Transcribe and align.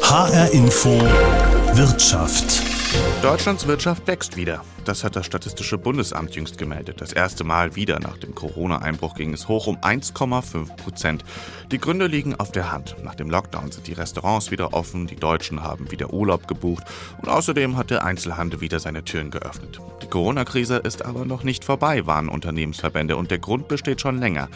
HR 0.00 0.52
Info 0.52 0.90
Wirtschaft. 1.72 2.62
Deutschlands 3.22 3.66
Wirtschaft 3.66 4.06
wächst 4.06 4.36
wieder. 4.36 4.62
Das 4.84 5.02
hat 5.02 5.16
das 5.16 5.26
Statistische 5.26 5.78
Bundesamt 5.78 6.36
jüngst 6.36 6.58
gemeldet. 6.58 7.00
Das 7.00 7.12
erste 7.12 7.42
Mal 7.42 7.74
wieder 7.74 7.98
nach 7.98 8.16
dem 8.18 8.34
Corona-Einbruch 8.34 9.14
ging 9.14 9.34
es 9.34 9.48
hoch 9.48 9.66
um 9.66 9.78
1,5 9.78 10.76
Prozent. 10.76 11.24
Die 11.72 11.78
Gründe 11.78 12.06
liegen 12.06 12.36
auf 12.36 12.52
der 12.52 12.70
Hand. 12.70 12.96
Nach 13.02 13.16
dem 13.16 13.28
Lockdown 13.28 13.72
sind 13.72 13.88
die 13.88 13.94
Restaurants 13.94 14.52
wieder 14.52 14.72
offen, 14.72 15.08
die 15.08 15.16
Deutschen 15.16 15.62
haben 15.64 15.90
wieder 15.90 16.12
Urlaub 16.12 16.46
gebucht 16.46 16.84
und 17.20 17.28
außerdem 17.28 17.76
hat 17.76 17.90
der 17.90 18.04
Einzelhandel 18.04 18.60
wieder 18.60 18.78
seine 18.78 19.02
Türen 19.02 19.32
geöffnet. 19.32 19.80
Die 20.06 20.10
Corona-Krise 20.10 20.76
ist 20.76 21.04
aber 21.04 21.24
noch 21.24 21.42
nicht 21.42 21.64
vorbei, 21.64 22.06
warnen 22.06 22.28
Unternehmensverbände 22.28 23.16
und 23.16 23.32
der 23.32 23.40
Grund 23.40 23.66
besteht 23.66 24.00
schon 24.00 24.20
länger. 24.20 24.48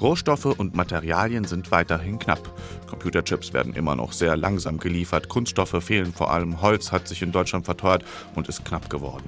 Rohstoffe 0.00 0.44
und 0.44 0.76
Materialien 0.76 1.42
sind 1.42 1.72
weiterhin 1.72 2.20
knapp. 2.20 2.56
Computerchips 2.86 3.52
werden 3.52 3.74
immer 3.74 3.96
noch 3.96 4.12
sehr 4.12 4.36
langsam 4.36 4.78
geliefert, 4.78 5.28
Kunststoffe 5.28 5.82
fehlen, 5.82 6.12
vor 6.12 6.30
allem 6.30 6.62
Holz 6.62 6.92
hat 6.92 7.08
sich 7.08 7.20
in 7.20 7.32
Deutschland 7.32 7.64
verteuert 7.64 8.04
und 8.36 8.48
ist 8.48 8.64
knapp 8.64 8.90
geworden. 8.90 9.24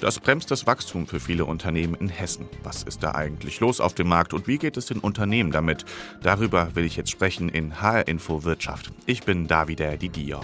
Das 0.00 0.20
bremst 0.20 0.52
das 0.52 0.68
Wachstum 0.68 1.08
für 1.08 1.18
viele 1.18 1.44
Unternehmen 1.44 1.96
in 1.96 2.08
Hessen. 2.08 2.46
Was 2.62 2.84
ist 2.84 3.02
da 3.02 3.16
eigentlich 3.16 3.58
los 3.58 3.80
auf 3.80 3.94
dem 3.94 4.06
Markt 4.06 4.32
und 4.32 4.46
wie 4.46 4.58
geht 4.58 4.76
es 4.76 4.86
den 4.86 5.00
Unternehmen 5.00 5.50
damit? 5.50 5.84
Darüber 6.22 6.76
will 6.76 6.84
ich 6.84 6.94
jetzt 6.94 7.10
sprechen 7.10 7.48
in 7.48 7.80
HR 7.80 8.06
Info 8.06 8.44
Wirtschaft. 8.44 8.92
Ich 9.06 9.24
bin 9.24 9.48
Davide 9.48 9.98
Didio. 9.98 10.40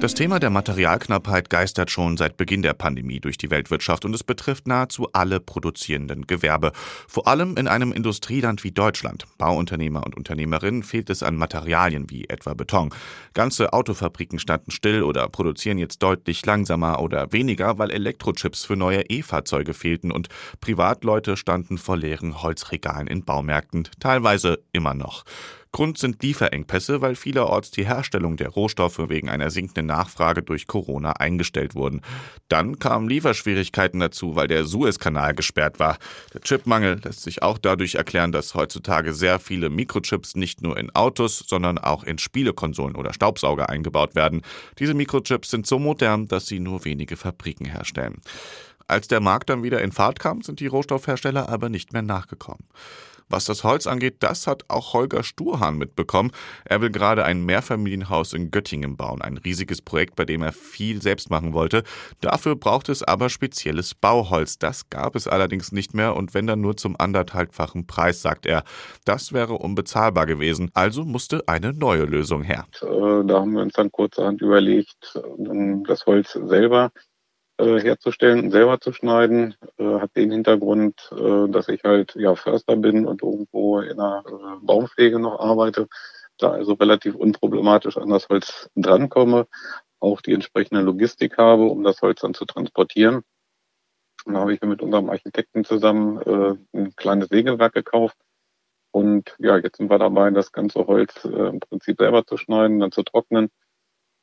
Das 0.00 0.14
Thema 0.14 0.38
der 0.38 0.50
Materialknappheit 0.50 1.50
geistert 1.50 1.90
schon 1.90 2.16
seit 2.16 2.36
Beginn 2.36 2.62
der 2.62 2.72
Pandemie 2.72 3.18
durch 3.18 3.36
die 3.36 3.50
Weltwirtschaft 3.50 4.04
und 4.04 4.14
es 4.14 4.22
betrifft 4.22 4.68
nahezu 4.68 5.08
alle 5.12 5.40
produzierenden 5.40 6.28
Gewerbe. 6.28 6.70
Vor 7.08 7.26
allem 7.26 7.56
in 7.56 7.66
einem 7.66 7.90
Industrieland 7.90 8.62
wie 8.62 8.70
Deutschland. 8.70 9.24
Bauunternehmer 9.38 10.06
und 10.06 10.16
Unternehmerinnen 10.16 10.84
fehlt 10.84 11.10
es 11.10 11.24
an 11.24 11.34
Materialien 11.34 12.10
wie 12.10 12.28
etwa 12.28 12.54
Beton. 12.54 12.90
Ganze 13.34 13.72
Autofabriken 13.72 14.38
standen 14.38 14.70
still 14.70 15.02
oder 15.02 15.28
produzieren 15.28 15.78
jetzt 15.78 16.00
deutlich 16.00 16.46
langsamer 16.46 17.00
oder 17.00 17.32
weniger, 17.32 17.78
weil 17.78 17.90
Elektrochips 17.90 18.64
für 18.64 18.76
neue 18.76 19.02
E-Fahrzeuge 19.02 19.74
fehlten 19.74 20.12
und 20.12 20.28
Privatleute 20.60 21.36
standen 21.36 21.76
vor 21.76 21.96
leeren 21.96 22.40
Holzregalen 22.40 23.08
in 23.08 23.24
Baumärkten, 23.24 23.88
teilweise 23.98 24.60
immer 24.72 24.94
noch. 24.94 25.24
Grund 25.72 25.98
sind 25.98 26.22
Lieferengpässe, 26.22 27.00
weil 27.00 27.14
vielerorts 27.14 27.70
die 27.70 27.86
Herstellung 27.86 28.36
der 28.36 28.48
Rohstoffe 28.48 29.08
wegen 29.08 29.28
einer 29.28 29.50
sinkenden 29.50 29.86
Nachfrage 29.86 30.42
durch 30.42 30.66
Corona 30.66 31.12
eingestellt 31.12 31.74
wurden. 31.74 32.00
Dann 32.48 32.78
kamen 32.78 33.08
Lieferschwierigkeiten 33.08 34.00
dazu, 34.00 34.34
weil 34.34 34.48
der 34.48 34.64
Suezkanal 34.64 35.34
gesperrt 35.34 35.78
war. 35.78 35.98
Der 36.32 36.40
Chipmangel 36.40 37.00
lässt 37.04 37.22
sich 37.22 37.42
auch 37.42 37.58
dadurch 37.58 37.96
erklären, 37.96 38.32
dass 38.32 38.54
heutzutage 38.54 39.12
sehr 39.12 39.38
viele 39.38 39.68
Mikrochips 39.68 40.36
nicht 40.36 40.62
nur 40.62 40.76
in 40.78 40.94
Autos, 40.94 41.44
sondern 41.46 41.78
auch 41.78 42.04
in 42.04 42.18
Spielekonsolen 42.18 42.96
oder 42.96 43.12
Staubsauger 43.12 43.68
eingebaut 43.68 44.14
werden. 44.14 44.42
Diese 44.78 44.94
Mikrochips 44.94 45.50
sind 45.50 45.66
so 45.66 45.78
modern, 45.78 46.28
dass 46.28 46.46
sie 46.46 46.60
nur 46.60 46.84
wenige 46.84 47.16
Fabriken 47.16 47.66
herstellen. 47.66 48.20
Als 48.86 49.06
der 49.06 49.20
Markt 49.20 49.50
dann 49.50 49.62
wieder 49.62 49.82
in 49.82 49.92
Fahrt 49.92 50.18
kam, 50.18 50.40
sind 50.40 50.60
die 50.60 50.66
Rohstoffhersteller 50.66 51.50
aber 51.50 51.68
nicht 51.68 51.92
mehr 51.92 52.00
nachgekommen. 52.00 52.64
Was 53.28 53.44
das 53.44 53.64
Holz 53.64 53.86
angeht, 53.86 54.16
das 54.20 54.46
hat 54.46 54.64
auch 54.68 54.92
Holger 54.94 55.22
Sturhahn 55.22 55.76
mitbekommen. 55.76 56.32
Er 56.64 56.80
will 56.80 56.90
gerade 56.90 57.24
ein 57.24 57.44
Mehrfamilienhaus 57.44 58.32
in 58.32 58.50
Göttingen 58.50 58.96
bauen. 58.96 59.22
Ein 59.22 59.36
riesiges 59.36 59.82
Projekt, 59.82 60.16
bei 60.16 60.24
dem 60.24 60.42
er 60.42 60.52
viel 60.52 61.02
selbst 61.02 61.30
machen 61.30 61.52
wollte. 61.52 61.82
Dafür 62.20 62.56
braucht 62.56 62.88
es 62.88 63.02
aber 63.02 63.28
spezielles 63.28 63.94
Bauholz. 63.94 64.58
Das 64.58 64.90
gab 64.90 65.16
es 65.16 65.28
allerdings 65.28 65.72
nicht 65.72 65.94
mehr 65.94 66.16
und 66.16 66.34
wenn 66.34 66.46
dann 66.46 66.60
nur 66.60 66.76
zum 66.76 66.96
anderthalbfachen 66.98 67.86
Preis, 67.86 68.22
sagt 68.22 68.46
er. 68.46 68.64
Das 69.04 69.32
wäre 69.32 69.54
unbezahlbar 69.54 70.26
gewesen. 70.26 70.70
Also 70.74 71.04
musste 71.04 71.42
eine 71.46 71.72
neue 71.72 72.04
Lösung 72.04 72.42
her. 72.42 72.66
Äh, 72.82 72.86
da 73.26 73.40
haben 73.40 73.52
wir 73.52 73.62
uns 73.62 73.74
dann 73.74 73.92
kurzerhand 73.92 74.40
überlegt, 74.40 75.18
das 75.86 76.06
Holz 76.06 76.32
selber 76.32 76.90
äh, 77.58 77.80
herzustellen, 77.80 78.50
selber 78.50 78.80
zu 78.80 78.92
schneiden, 78.92 79.54
äh, 79.78 80.00
hat 80.00 80.16
den 80.16 80.30
Hintergrund, 80.30 81.10
äh, 81.12 81.48
dass 81.48 81.68
ich 81.68 81.84
halt 81.84 82.14
ja 82.14 82.34
Förster 82.34 82.76
bin 82.76 83.06
und 83.06 83.22
irgendwo 83.22 83.80
in 83.80 84.00
einer 84.00 84.24
äh, 84.26 84.64
Baumpflege 84.64 85.18
noch 85.18 85.40
arbeite, 85.40 85.88
da 86.38 86.52
also 86.52 86.74
relativ 86.74 87.14
unproblematisch 87.14 87.96
an 87.96 88.10
das 88.10 88.28
Holz 88.28 88.70
drankomme, 88.76 89.46
auch 90.00 90.20
die 90.20 90.32
entsprechende 90.32 90.82
Logistik 90.82 91.36
habe, 91.38 91.64
um 91.64 91.82
das 91.82 92.00
Holz 92.00 92.20
dann 92.20 92.34
zu 92.34 92.44
transportieren. 92.44 93.22
Und 94.24 94.34
da 94.34 94.40
habe 94.40 94.54
ich 94.54 94.60
mit 94.60 94.82
unserem 94.82 95.10
Architekten 95.10 95.64
zusammen 95.64 96.20
äh, 96.22 96.78
ein 96.78 96.96
kleines 96.96 97.28
Sägewerk 97.28 97.74
gekauft. 97.74 98.16
Und 98.90 99.34
ja, 99.38 99.56
jetzt 99.58 99.76
sind 99.76 99.90
wir 99.90 99.98
dabei, 99.98 100.30
das 100.30 100.52
ganze 100.52 100.86
Holz 100.86 101.24
äh, 101.24 101.28
im 101.28 101.60
Prinzip 101.60 101.98
selber 101.98 102.24
zu 102.24 102.36
schneiden, 102.36 102.80
dann 102.80 102.92
zu 102.92 103.02
trocknen 103.02 103.50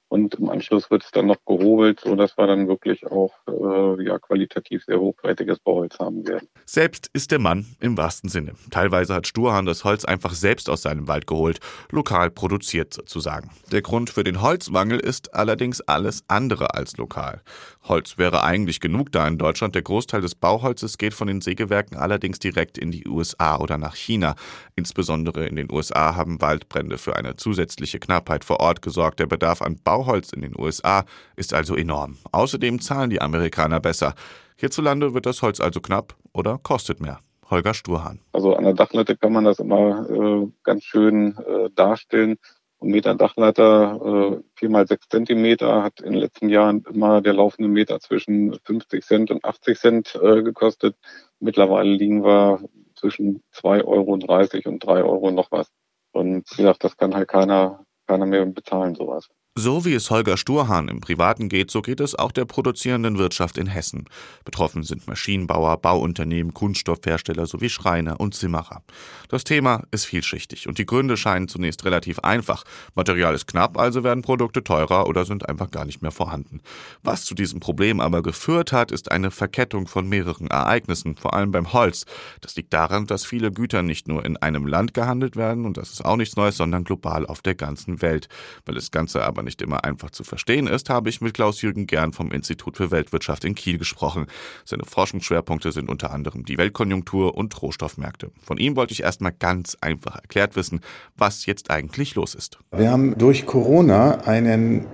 und 0.07 0.35
im 0.35 0.49
Anschluss 0.49 0.91
wird 0.91 1.03
es 1.03 1.11
dann 1.11 1.27
noch 1.27 1.43
gehobelt, 1.45 2.01
sodass 2.01 2.37
wir 2.37 2.47
dann 2.47 2.67
wirklich 2.67 3.05
auch 3.07 3.33
äh, 3.47 4.03
ja, 4.03 4.19
qualitativ 4.19 4.83
sehr 4.85 4.99
hochwertiges 4.99 5.59
Bauholz 5.59 5.97
haben 5.99 6.27
werden. 6.27 6.47
Selbst 6.65 7.09
ist 7.13 7.31
der 7.31 7.39
Mann 7.39 7.65
im 7.79 7.97
wahrsten 7.97 8.29
Sinne. 8.29 8.53
Teilweise 8.71 9.15
hat 9.15 9.27
Sturhahn 9.27 9.65
das 9.65 9.83
Holz 9.83 10.05
einfach 10.05 10.33
selbst 10.33 10.69
aus 10.69 10.83
seinem 10.83 11.07
Wald 11.07 11.27
geholt, 11.27 11.59
lokal 11.91 12.29
produziert 12.29 12.93
sozusagen. 12.93 13.49
Der 13.71 13.81
Grund 13.81 14.09
für 14.09 14.23
den 14.23 14.41
Holzmangel 14.41 14.99
ist 14.99 15.33
allerdings 15.33 15.81
alles 15.81 16.23
andere 16.27 16.73
als 16.75 16.97
lokal. 16.97 17.41
Holz 17.83 18.17
wäre 18.17 18.43
eigentlich 18.43 18.79
genug 18.79 19.11
da 19.11 19.27
in 19.27 19.37
Deutschland. 19.37 19.75
Der 19.75 19.81
Großteil 19.81 20.21
des 20.21 20.35
Bauholzes 20.35 20.97
geht 20.97 21.13
von 21.13 21.27
den 21.27 21.41
Sägewerken 21.41 21.97
allerdings 21.97 22.39
direkt 22.39 22.77
in 22.77 22.91
die 22.91 23.07
USA 23.07 23.57
oder 23.57 23.77
nach 23.77 23.95
China. 23.95 24.35
Insbesondere 24.75 25.45
in 25.47 25.55
den 25.55 25.71
USA 25.71 26.15
haben 26.15 26.41
Waldbrände 26.41 26.97
für 26.97 27.15
eine 27.15 27.35
zusätzliche 27.35 27.99
Knappheit 27.99 28.43
vor 28.43 28.59
Ort 28.59 28.81
gesorgt. 28.81 29.19
Der 29.19 29.27
Bedarf 29.27 29.61
an 29.61 29.79
Bauholz 29.95 30.33
in 30.33 30.41
den 30.41 30.59
USA 30.59 31.05
ist 31.37 31.53
also 31.53 31.73
enorm. 31.73 32.17
Außerdem 32.33 32.81
zahlen 32.81 33.09
die 33.09 33.21
Amerikaner 33.21 33.79
besser. 33.79 34.13
Hierzulande 34.57 35.13
wird 35.13 35.25
das 35.25 35.41
Holz 35.41 35.61
also 35.61 35.79
knapp 35.79 36.15
oder 36.33 36.59
kostet 36.61 36.99
mehr. 36.99 37.19
Holger 37.49 37.73
Sturhahn. 37.73 38.19
Also 38.33 38.55
an 38.55 38.65
der 38.65 38.73
Dachleite 38.73 39.15
kann 39.15 39.31
man 39.31 39.45
das 39.45 39.59
immer 39.59 40.09
äh, 40.09 40.47
ganz 40.63 40.83
schön 40.83 41.37
äh, 41.37 41.69
darstellen. 41.73 42.35
Ein 42.81 42.89
Meter 42.89 43.15
Dachleiter, 43.15 44.33
äh, 44.35 44.43
vier 44.55 44.69
mal 44.69 44.85
sechs 44.85 45.07
Zentimeter, 45.07 45.81
hat 45.81 46.01
in 46.01 46.11
den 46.11 46.19
letzten 46.19 46.49
Jahren 46.49 46.83
immer 46.91 47.21
der 47.21 47.33
laufende 47.33 47.69
Meter 47.69 48.01
zwischen 48.01 48.59
50 48.65 49.01
Cent 49.01 49.31
und 49.31 49.45
80 49.45 49.79
Cent 49.79 50.19
äh, 50.21 50.43
gekostet. 50.43 50.97
Mittlerweile 51.39 51.89
liegen 51.89 52.25
wir 52.25 52.59
zwischen 52.95 53.43
2,30 53.53 53.85
Euro 53.85 54.11
und 54.11 54.83
3 54.83 55.03
Euro 55.03 55.31
noch 55.31 55.51
was. 55.51 55.71
Und 56.11 56.51
wie 56.51 56.63
gesagt, 56.63 56.83
das 56.83 56.97
kann 56.97 57.15
halt 57.15 57.29
keiner, 57.29 57.85
keiner 58.07 58.25
mehr 58.25 58.45
bezahlen, 58.45 58.95
sowas. 58.95 59.29
So 59.57 59.85
wie 59.85 59.93
es 59.93 60.09
Holger 60.09 60.35
Sturhahn 60.35 60.89
im 60.89 60.99
Privaten 60.99 61.47
geht, 61.47 61.71
so 61.71 61.81
geht 61.81 62.01
es 62.01 62.13
auch 62.13 62.33
der 62.33 62.43
produzierenden 62.43 63.17
Wirtschaft 63.17 63.57
in 63.57 63.67
Hessen. 63.67 64.03
Betroffen 64.43 64.83
sind 64.83 65.07
Maschinenbauer, 65.07 65.77
Bauunternehmen, 65.77 66.53
Kunststoffhersteller 66.53 67.45
sowie 67.45 67.69
Schreiner 67.69 68.19
und 68.19 68.35
Zimmerer. 68.35 68.83
Das 69.29 69.45
Thema 69.45 69.83
ist 69.91 70.03
vielschichtig 70.03 70.67
und 70.67 70.77
die 70.77 70.85
Gründe 70.85 71.15
scheinen 71.15 71.47
zunächst 71.47 71.85
relativ 71.85 72.19
einfach. 72.19 72.65
Material 72.95 73.33
ist 73.33 73.47
knapp, 73.47 73.77
also 73.77 74.03
werden 74.03 74.23
Produkte 74.23 74.61
teurer 74.61 75.07
oder 75.07 75.23
sind 75.23 75.47
einfach 75.47 75.71
gar 75.71 75.85
nicht 75.85 76.01
mehr 76.01 76.11
vorhanden. 76.11 76.59
Was 77.01 77.23
zu 77.23 77.33
diesem 77.33 77.61
Problem 77.61 78.01
aber 78.01 78.23
geführt 78.23 78.73
hat, 78.73 78.91
ist 78.91 79.09
eine 79.09 79.31
Verkettung 79.31 79.87
von 79.87 80.09
mehreren 80.09 80.47
Ereignissen, 80.47 81.15
vor 81.15 81.33
allem 81.33 81.51
beim 81.51 81.71
Holz. 81.71 82.05
Das 82.41 82.57
liegt 82.57 82.73
daran, 82.73 83.07
dass 83.07 83.25
viele 83.25 83.53
Güter 83.53 83.83
nicht 83.83 84.09
nur 84.09 84.25
in 84.25 84.35
einem 84.35 84.67
Land 84.67 84.93
gehandelt 84.93 85.37
werden, 85.37 85.63
und 85.63 85.77
das 85.77 85.93
ist 85.93 86.03
auch 86.03 86.17
nichts 86.17 86.35
Neues, 86.35 86.57
sondern 86.57 86.83
global 86.83 87.25
auf 87.25 87.41
der 87.41 87.55
ganzen 87.55 88.01
Welt. 88.01 88.27
Weil 88.65 88.75
das 88.75 88.91
Ganze 88.91 89.23
aber 89.23 89.44
nicht 89.45 89.61
immer 89.61 89.85
einfach 89.85 90.09
zu 90.11 90.25
verstehen 90.25 90.67
ist, 90.67 90.89
habe 90.89 91.09
ich 91.09 91.21
mit 91.21 91.33
Klaus-Jürgen 91.33 91.87
Gern 91.87 92.11
vom 92.11 92.31
Institut 92.31 92.75
für 92.77 92.91
Weltwirtschaft 92.91 93.45
in 93.45 93.55
Kiel 93.55 93.77
gesprochen. 93.77 94.25
Seine 94.65 94.83
Forschungsschwerpunkte 94.83 95.71
sind 95.71 95.89
unter 95.89 96.11
anderem 96.11 96.43
die 96.43 96.57
Weltkonjunktur 96.57 97.35
und 97.35 97.61
Rohstoffmärkte. 97.61 98.31
Von 98.43 98.57
ihm 98.57 98.75
wollte 98.75 98.91
ich 98.91 99.03
erstmal 99.03 99.31
ganz 99.31 99.77
einfach 99.79 100.15
erklärt 100.15 100.55
wissen, 100.55 100.81
was 101.15 101.45
jetzt 101.45 101.71
eigentlich 101.71 102.15
los 102.15 102.35
ist. 102.35 102.59
Wir 102.71 102.91
haben 102.91 103.17
durch 103.17 103.45
Corona 103.45 104.25
einen 104.25 104.85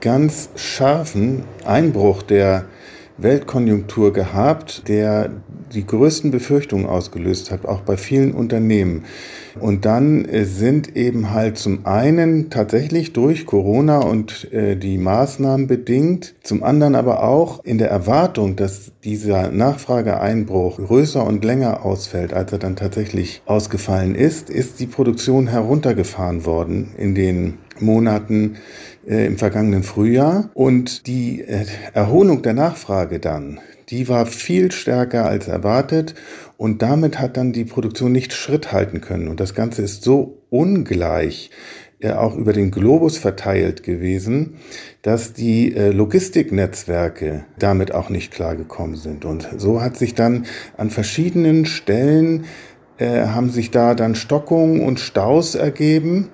ganz 0.00 0.50
scharfen 0.54 1.44
Einbruch 1.64 2.22
der 2.22 2.66
Weltkonjunktur 3.18 4.12
gehabt, 4.12 4.88
der 4.88 5.30
die 5.72 5.86
größten 5.86 6.30
Befürchtungen 6.30 6.86
ausgelöst 6.86 7.50
hat, 7.50 7.64
auch 7.64 7.80
bei 7.80 7.96
vielen 7.96 8.32
Unternehmen. 8.32 9.04
Und 9.60 9.84
dann 9.84 10.24
äh, 10.24 10.44
sind 10.44 10.96
eben 10.96 11.30
halt 11.30 11.58
zum 11.58 11.86
einen 11.86 12.50
tatsächlich 12.50 13.12
durch 13.12 13.46
Corona 13.46 13.98
und 13.98 14.52
äh, 14.52 14.76
die 14.76 14.98
Maßnahmen 14.98 15.68
bedingt, 15.68 16.34
zum 16.42 16.64
anderen 16.64 16.96
aber 16.96 17.22
auch 17.22 17.62
in 17.64 17.78
der 17.78 17.88
Erwartung, 17.88 18.56
dass 18.56 18.92
dieser 19.04 19.50
Nachfrageeinbruch 19.50 20.78
größer 20.78 21.24
und 21.24 21.44
länger 21.44 21.84
ausfällt, 21.84 22.32
als 22.32 22.50
er 22.52 22.58
dann 22.58 22.74
tatsächlich 22.74 23.42
ausgefallen 23.46 24.14
ist, 24.16 24.50
ist 24.50 24.80
die 24.80 24.86
Produktion 24.86 25.46
heruntergefahren 25.46 26.44
worden 26.44 26.94
in 26.96 27.14
den 27.14 27.58
Monaten 27.80 28.56
äh, 29.06 29.26
im 29.26 29.38
vergangenen 29.38 29.82
Frühjahr. 29.82 30.50
Und 30.54 31.06
die 31.06 31.42
äh, 31.42 31.66
Erholung 31.92 32.42
der 32.42 32.54
Nachfrage 32.54 33.20
dann, 33.20 33.60
die 33.88 34.08
war 34.08 34.26
viel 34.26 34.72
stärker 34.72 35.26
als 35.26 35.48
erwartet 35.48 36.14
und 36.56 36.82
damit 36.82 37.18
hat 37.18 37.36
dann 37.36 37.52
die 37.52 37.64
Produktion 37.64 38.12
nicht 38.12 38.32
Schritt 38.32 38.72
halten 38.72 39.00
können. 39.00 39.28
Und 39.28 39.40
das 39.40 39.54
Ganze 39.54 39.82
ist 39.82 40.02
so 40.02 40.38
ungleich 40.50 41.50
äh, 42.00 42.12
auch 42.12 42.36
über 42.36 42.52
den 42.52 42.70
Globus 42.70 43.18
verteilt 43.18 43.82
gewesen, 43.82 44.56
dass 45.02 45.32
die 45.32 45.74
äh, 45.74 45.90
Logistiknetzwerke 45.90 47.44
damit 47.58 47.94
auch 47.94 48.10
nicht 48.10 48.32
klargekommen 48.32 48.96
sind. 48.96 49.24
Und 49.24 49.48
so 49.56 49.80
hat 49.80 49.96
sich 49.96 50.14
dann 50.14 50.46
an 50.76 50.90
verschiedenen 50.90 51.66
Stellen 51.66 52.44
äh, 52.98 53.26
haben 53.26 53.50
sich 53.50 53.70
da 53.70 53.94
dann 53.94 54.14
Stockungen 54.14 54.80
und 54.80 55.00
Staus 55.00 55.54
ergeben, 55.54 56.28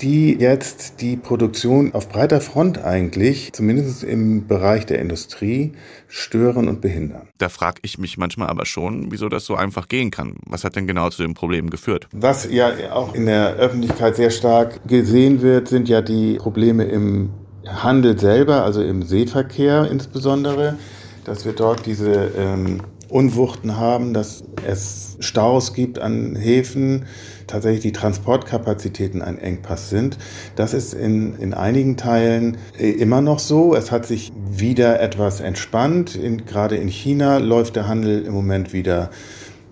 die 0.00 0.34
jetzt 0.38 1.00
die 1.00 1.16
Produktion 1.16 1.94
auf 1.94 2.08
breiter 2.08 2.40
Front 2.40 2.82
eigentlich, 2.82 3.52
zumindest 3.52 4.04
im 4.04 4.46
Bereich 4.46 4.86
der 4.86 5.00
Industrie, 5.00 5.72
stören 6.08 6.68
und 6.68 6.80
behindern. 6.80 7.28
Da 7.38 7.48
frage 7.48 7.80
ich 7.82 7.98
mich 7.98 8.18
manchmal 8.18 8.48
aber 8.48 8.66
schon, 8.66 9.10
wieso 9.10 9.28
das 9.28 9.44
so 9.44 9.54
einfach 9.54 9.88
gehen 9.88 10.10
kann. 10.10 10.36
Was 10.46 10.64
hat 10.64 10.76
denn 10.76 10.86
genau 10.86 11.10
zu 11.10 11.22
dem 11.22 11.34
Problem 11.34 11.70
geführt? 11.70 12.08
Was 12.12 12.50
ja 12.50 12.92
auch 12.92 13.14
in 13.14 13.26
der 13.26 13.54
Öffentlichkeit 13.56 14.16
sehr 14.16 14.30
stark 14.30 14.86
gesehen 14.86 15.42
wird, 15.42 15.68
sind 15.68 15.88
ja 15.88 16.02
die 16.02 16.36
Probleme 16.36 16.84
im 16.84 17.30
Handel 17.66 18.18
selber, 18.18 18.64
also 18.64 18.82
im 18.82 19.02
Seeverkehr 19.02 19.88
insbesondere, 19.90 20.78
dass 21.24 21.44
wir 21.44 21.52
dort 21.52 21.86
diese 21.86 22.32
ähm, 22.36 22.80
Unwuchten 23.12 23.76
haben, 23.76 24.14
dass 24.14 24.42
es 24.66 25.16
Staus 25.20 25.74
gibt 25.74 25.98
an 25.98 26.34
Häfen, 26.34 27.04
tatsächlich 27.46 27.82
die 27.82 27.92
Transportkapazitäten 27.92 29.20
ein 29.20 29.38
Engpass 29.38 29.90
sind. 29.90 30.16
Das 30.56 30.72
ist 30.72 30.94
in, 30.94 31.36
in 31.36 31.52
einigen 31.52 31.96
Teilen 31.96 32.56
äh, 32.78 32.90
immer 32.90 33.20
noch 33.20 33.38
so. 33.38 33.74
Es 33.74 33.92
hat 33.92 34.06
sich 34.06 34.32
wieder 34.50 35.00
etwas 35.00 35.40
entspannt. 35.40 36.16
In, 36.16 36.46
gerade 36.46 36.76
in 36.76 36.88
China 36.88 37.38
läuft 37.38 37.76
der 37.76 37.86
Handel 37.86 38.24
im 38.24 38.32
Moment 38.32 38.72
wieder 38.72 39.10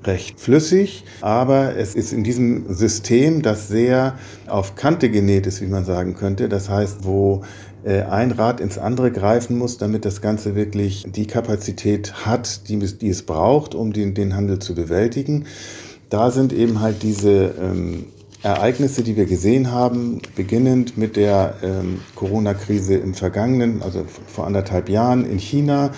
recht 0.05 0.41
flüssig, 0.41 1.05
aber 1.21 1.77
es 1.77 1.95
ist 1.95 2.13
in 2.13 2.25
diesem 2.25 2.73
System, 2.73 3.43
das 3.43 3.69
sehr 3.69 4.19
auf 4.47 4.75
Kante 4.75 5.11
genäht 5.11 5.47
ist, 5.47 5.61
wie 5.61 5.67
man 5.67 5.85
sagen 5.85 6.15
könnte. 6.15 6.49
Das 6.49 6.71
heißt, 6.71 7.05
wo 7.05 7.43
ein 7.89 8.33
Rad 8.33 8.61
ins 8.61 8.79
andere 8.79 9.11
greifen 9.11 9.57
muss, 9.57 9.79
damit 9.79 10.05
das 10.05 10.21
Ganze 10.21 10.55
wirklich 10.55 11.07
die 11.09 11.27
Kapazität 11.27 12.27
hat, 12.27 12.69
die, 12.69 12.79
die 12.79 13.09
es 13.09 13.23
braucht, 13.23 13.75
um 13.75 13.93
den, 13.93 14.15
den 14.15 14.37
Handel 14.37 14.59
zu 14.59 14.75
bewältigen. 14.75 15.47
Da 16.11 16.31
sind 16.31 16.53
eben 16.53 16.81
halt 16.81 17.03
diese 17.03 17.55
ähm, 17.61 18.07
Ereignisse, 18.43 19.03
die 19.03 19.17
wir 19.17 19.27
gesehen 19.27 19.71
haben, 19.71 20.21
beginnend 20.35 20.97
mit 20.97 21.17
der 21.17 21.55
ähm, 21.63 22.01
Corona-Krise 22.15 22.97
im 22.97 23.15
vergangenen, 23.15 23.83
also 23.83 24.05
vor 24.27 24.47
anderthalb 24.47 24.89
Jahren 24.89 25.25
in 25.25 25.39
China, 25.39 25.91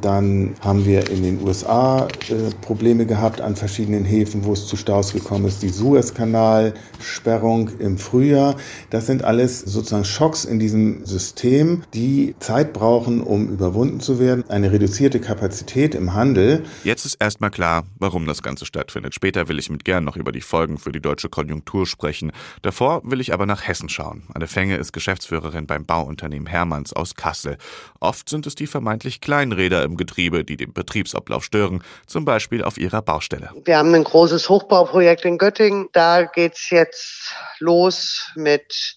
dann 0.00 0.54
haben 0.60 0.84
wir 0.84 1.08
in 1.10 1.22
den 1.22 1.42
USA 1.42 2.08
äh, 2.28 2.50
Probleme 2.60 3.06
gehabt 3.06 3.40
an 3.40 3.56
verschiedenen 3.56 4.04
Häfen, 4.04 4.44
wo 4.44 4.52
es 4.52 4.66
zu 4.66 4.76
Staus 4.76 5.12
gekommen 5.12 5.46
ist. 5.46 5.62
Die 5.62 5.68
Suezkanalsperrung 5.68 7.70
im 7.78 7.98
Frühjahr. 7.98 8.56
Das 8.90 9.06
sind 9.06 9.24
alles 9.24 9.60
sozusagen 9.60 10.04
Schocks 10.04 10.44
in 10.44 10.58
diesem 10.58 11.04
System, 11.04 11.82
die 11.94 12.34
Zeit 12.38 12.72
brauchen, 12.72 13.20
um 13.20 13.48
überwunden 13.48 14.00
zu 14.00 14.18
werden. 14.18 14.44
Eine 14.48 14.70
reduzierte 14.70 15.20
Kapazität 15.20 15.94
im 15.94 16.14
Handel. 16.14 16.64
Jetzt 16.84 17.04
ist 17.04 17.16
erstmal 17.16 17.50
klar, 17.50 17.84
warum 17.98 18.26
das 18.26 18.42
Ganze 18.42 18.66
stattfindet. 18.66 19.14
Später 19.14 19.48
will 19.48 19.58
ich 19.58 19.70
mit 19.70 19.84
gern 19.84 20.04
noch 20.04 20.16
über 20.16 20.32
die 20.32 20.40
Folgen 20.40 20.78
für 20.78 20.92
die 20.92 21.00
deutsche 21.00 21.28
Konjunktur 21.28 21.86
sprechen. 21.86 22.32
Davor 22.62 23.02
will 23.04 23.20
ich 23.20 23.32
aber 23.32 23.46
nach 23.46 23.66
Hessen 23.66 23.88
schauen. 23.88 24.22
Anne 24.34 24.46
Fenge 24.46 24.76
ist 24.76 24.92
Geschäftsführerin 24.92 25.66
beim 25.66 25.84
Bauunternehmen 25.84 26.46
Hermanns 26.46 26.92
aus 26.92 27.14
Kassel. 27.14 27.58
Oft 28.00 28.28
sind 28.28 28.46
es 28.46 28.54
die 28.54 28.66
vermeintlich 28.66 29.20
Kleinräder 29.20 29.82
im 29.88 29.96
Getriebe, 29.96 30.44
die 30.44 30.56
den 30.56 30.72
Betriebsablauf 30.72 31.44
stören, 31.44 31.82
zum 32.06 32.24
Beispiel 32.24 32.62
auf 32.62 32.78
ihrer 32.78 33.02
Baustelle. 33.02 33.50
Wir 33.64 33.78
haben 33.78 33.94
ein 33.94 34.04
großes 34.04 34.48
Hochbauprojekt 34.48 35.24
in 35.24 35.38
Göttingen. 35.38 35.88
Da 35.92 36.24
geht's 36.24 36.70
jetzt 36.70 37.34
los 37.58 38.30
mit 38.36 38.96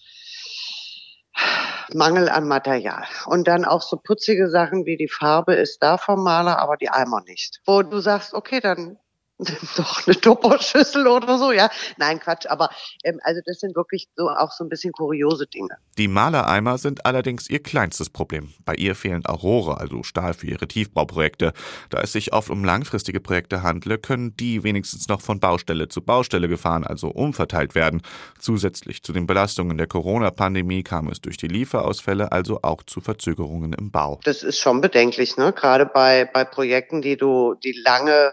Mangel 1.94 2.28
an 2.28 2.46
Material. 2.46 3.04
Und 3.26 3.48
dann 3.48 3.64
auch 3.64 3.82
so 3.82 3.96
putzige 3.96 4.48
Sachen 4.48 4.86
wie 4.86 4.96
die 4.96 5.08
Farbe 5.08 5.54
ist 5.54 5.82
da 5.82 5.98
vom 5.98 6.22
Maler, 6.22 6.58
aber 6.58 6.76
die 6.76 6.90
Eimer 6.90 7.22
nicht. 7.26 7.60
Wo 7.66 7.82
du 7.82 8.00
sagst, 8.00 8.34
okay, 8.34 8.60
dann 8.60 8.98
doch 9.76 10.06
eine 10.06 10.16
Tupperschüssel 10.16 11.06
oder 11.06 11.38
so, 11.38 11.52
ja. 11.52 11.70
Nein, 11.96 12.20
Quatsch, 12.20 12.46
aber 12.46 12.70
ähm, 13.04 13.20
also 13.22 13.40
das 13.44 13.60
sind 13.60 13.74
wirklich 13.76 14.08
so 14.16 14.28
auch 14.28 14.52
so 14.52 14.64
ein 14.64 14.68
bisschen 14.68 14.92
kuriose 14.92 15.46
Dinge. 15.46 15.76
Die 15.98 16.08
Malereimer 16.08 16.78
sind 16.78 17.04
allerdings 17.06 17.48
ihr 17.50 17.62
kleinstes 17.62 18.10
Problem. 18.10 18.52
Bei 18.64 18.74
ihr 18.74 18.94
fehlen 18.94 19.26
auch 19.26 19.42
Rohre, 19.42 19.78
also 19.78 20.02
Stahl 20.02 20.34
für 20.34 20.46
ihre 20.46 20.68
Tiefbauprojekte. 20.68 21.52
Da 21.90 22.00
es 22.00 22.12
sich 22.12 22.32
oft 22.32 22.50
um 22.50 22.64
langfristige 22.64 23.20
Projekte 23.20 23.62
handle, 23.62 23.98
können 23.98 24.36
die 24.36 24.62
wenigstens 24.62 25.08
noch 25.08 25.20
von 25.20 25.40
Baustelle 25.40 25.88
zu 25.88 26.02
Baustelle 26.02 26.48
gefahren, 26.48 26.84
also 26.84 27.08
umverteilt 27.08 27.74
werden. 27.74 28.02
Zusätzlich 28.38 29.02
zu 29.02 29.12
den 29.12 29.26
Belastungen 29.26 29.78
der 29.78 29.86
Corona-Pandemie 29.86 30.82
kam 30.82 31.08
es 31.08 31.20
durch 31.20 31.36
die 31.36 31.48
Lieferausfälle 31.48 32.32
also 32.32 32.60
auch 32.62 32.82
zu 32.82 33.00
Verzögerungen 33.00 33.72
im 33.72 33.90
Bau. 33.90 34.20
Das 34.24 34.42
ist 34.42 34.58
schon 34.58 34.80
bedenklich, 34.80 35.36
ne? 35.36 35.52
Gerade 35.52 35.86
bei, 35.86 36.28
bei 36.32 36.44
Projekten, 36.44 37.02
die 37.02 37.16
du, 37.16 37.54
die 37.54 37.72
lange 37.84 38.32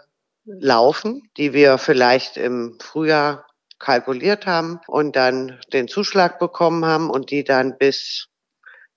laufen, 0.60 1.30
die 1.38 1.54
wir 1.54 1.78
vielleicht 1.78 2.38
im 2.38 2.78
Frühjahr 2.82 3.46
kalkuliert 3.78 4.46
haben 4.46 4.80
und 4.88 5.16
dann 5.16 5.60
den 5.72 5.88
Zuschlag 5.88 6.40
bekommen 6.40 6.86
haben 6.86 7.10
und 7.10 7.32
die 7.32 7.44
dann 7.44 7.78
bis 7.78 8.28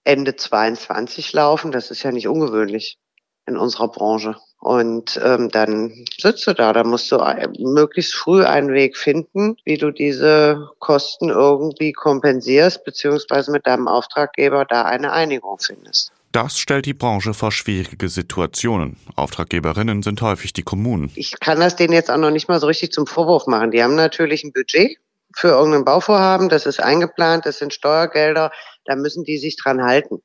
Ende 0.04 0.34
22 0.34 1.32
laufen. 1.32 1.70
Das 1.70 1.90
ist 1.90 2.02
ja 2.02 2.10
nicht 2.10 2.26
ungewöhnlich 2.26 2.99
in 3.46 3.56
unserer 3.56 3.88
Branche. 3.88 4.37
Und 4.58 5.20
ähm, 5.22 5.49
dann 5.50 6.04
sitzt 6.19 6.46
du 6.46 6.54
da, 6.54 6.72
da 6.72 6.84
musst 6.84 7.10
du 7.10 7.19
möglichst 7.58 8.14
früh 8.14 8.44
einen 8.44 8.72
Weg 8.72 8.96
finden, 8.96 9.56
wie 9.64 9.76
du 9.76 9.90
diese 9.90 10.70
Kosten 10.78 11.31
irgendwie 11.31 11.93
kompensierst, 11.93 12.84
beziehungsweise 12.84 13.50
mit 13.50 13.66
deinem 13.66 13.88
Auftraggeber 13.88 14.64
da 14.64 14.82
eine 14.82 15.12
Einigung 15.12 15.58
findest. 15.58 16.12
Das 16.32 16.58
stellt 16.58 16.87
die 16.87 16.94
Branche 16.94 17.34
vor 17.34 17.52
schwierige 17.52 18.08
Situationen. 18.08 18.96
Auftraggeberinnen 19.17 20.02
sind 20.02 20.23
häufig 20.23 20.55
die 20.55 20.62
Kommunen. 20.62 21.12
Ich 21.14 21.38
kann 21.38 21.61
das 21.61 21.76
denen 21.76 21.93
jetzt 21.93 22.11
auch 22.11 22.17
noch 22.17 22.31
nicht 22.31 22.49
mal 22.49 22.58
so 22.58 22.67
richtig 22.67 22.93
zum 22.93 23.06
Vorwurf 23.06 23.46
machen. 23.46 23.70
Die 23.70 23.82
haben 23.82 23.96
natürlich 23.96 24.43
ein 24.43 24.52
Budget 24.55 24.96
für 25.37 25.49
irgendein 25.49 25.84
Bauvorhaben, 25.84 26.49
das 26.49 26.64
ist 26.64 26.81
eingeplant, 26.81 27.44
das 27.44 27.58
sind 27.58 27.75
Steuergelder, 27.75 28.50
da 28.84 28.96
müssen 28.96 29.25
die 29.25 29.38
sich 29.38 29.56
dran 29.56 29.82
halten. 29.82 30.23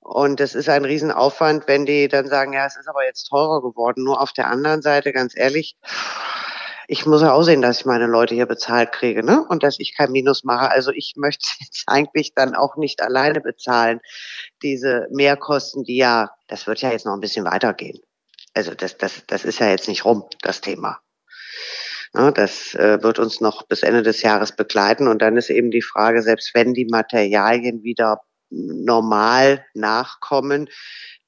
Und 0.00 0.40
das 0.40 0.54
ist 0.54 0.68
ein 0.68 0.84
Riesenaufwand, 0.84 1.66
wenn 1.66 1.86
die 1.86 2.08
dann 2.08 2.28
sagen, 2.28 2.52
ja, 2.52 2.66
es 2.66 2.76
ist 2.76 2.88
aber 2.88 3.04
jetzt 3.04 3.24
teurer 3.24 3.62
geworden. 3.62 4.04
Nur 4.04 4.20
auf 4.20 4.32
der 4.32 4.48
anderen 4.48 4.82
Seite, 4.82 5.12
ganz 5.12 5.36
ehrlich, 5.36 5.76
ich 6.88 7.06
muss 7.06 7.22
ja 7.22 7.32
auch 7.32 7.42
sehen, 7.42 7.62
dass 7.62 7.80
ich 7.80 7.86
meine 7.86 8.06
Leute 8.06 8.34
hier 8.34 8.46
bezahlt 8.46 8.92
kriege, 8.92 9.24
ne? 9.24 9.44
Und 9.48 9.62
dass 9.62 9.78
ich 9.78 9.96
kein 9.96 10.12
Minus 10.12 10.44
mache. 10.44 10.70
Also 10.70 10.92
ich 10.92 11.14
möchte 11.16 11.46
jetzt 11.60 11.84
eigentlich 11.86 12.34
dann 12.34 12.54
auch 12.54 12.76
nicht 12.76 13.02
alleine 13.02 13.40
bezahlen, 13.40 14.00
diese 14.62 15.06
Mehrkosten, 15.10 15.84
die 15.84 15.96
ja, 15.96 16.30
das 16.48 16.66
wird 16.66 16.80
ja 16.80 16.92
jetzt 16.92 17.06
noch 17.06 17.14
ein 17.14 17.20
bisschen 17.20 17.44
weitergehen. 17.44 17.98
Also 18.54 18.74
das, 18.74 18.96
das, 18.96 19.22
das 19.26 19.44
ist 19.44 19.58
ja 19.58 19.68
jetzt 19.68 19.88
nicht 19.88 20.04
rum, 20.04 20.24
das 20.42 20.60
Thema. 20.60 21.00
Ja, 22.14 22.30
das 22.30 22.74
äh, 22.74 23.02
wird 23.02 23.18
uns 23.18 23.40
noch 23.40 23.64
bis 23.64 23.82
Ende 23.82 24.02
des 24.02 24.22
Jahres 24.22 24.52
begleiten. 24.52 25.08
Und 25.08 25.20
dann 25.20 25.36
ist 25.36 25.50
eben 25.50 25.70
die 25.70 25.82
Frage, 25.82 26.22
selbst 26.22 26.54
wenn 26.54 26.72
die 26.72 26.86
Materialien 26.86 27.82
wieder 27.82 28.22
normal 28.48 29.66
nachkommen, 29.74 30.70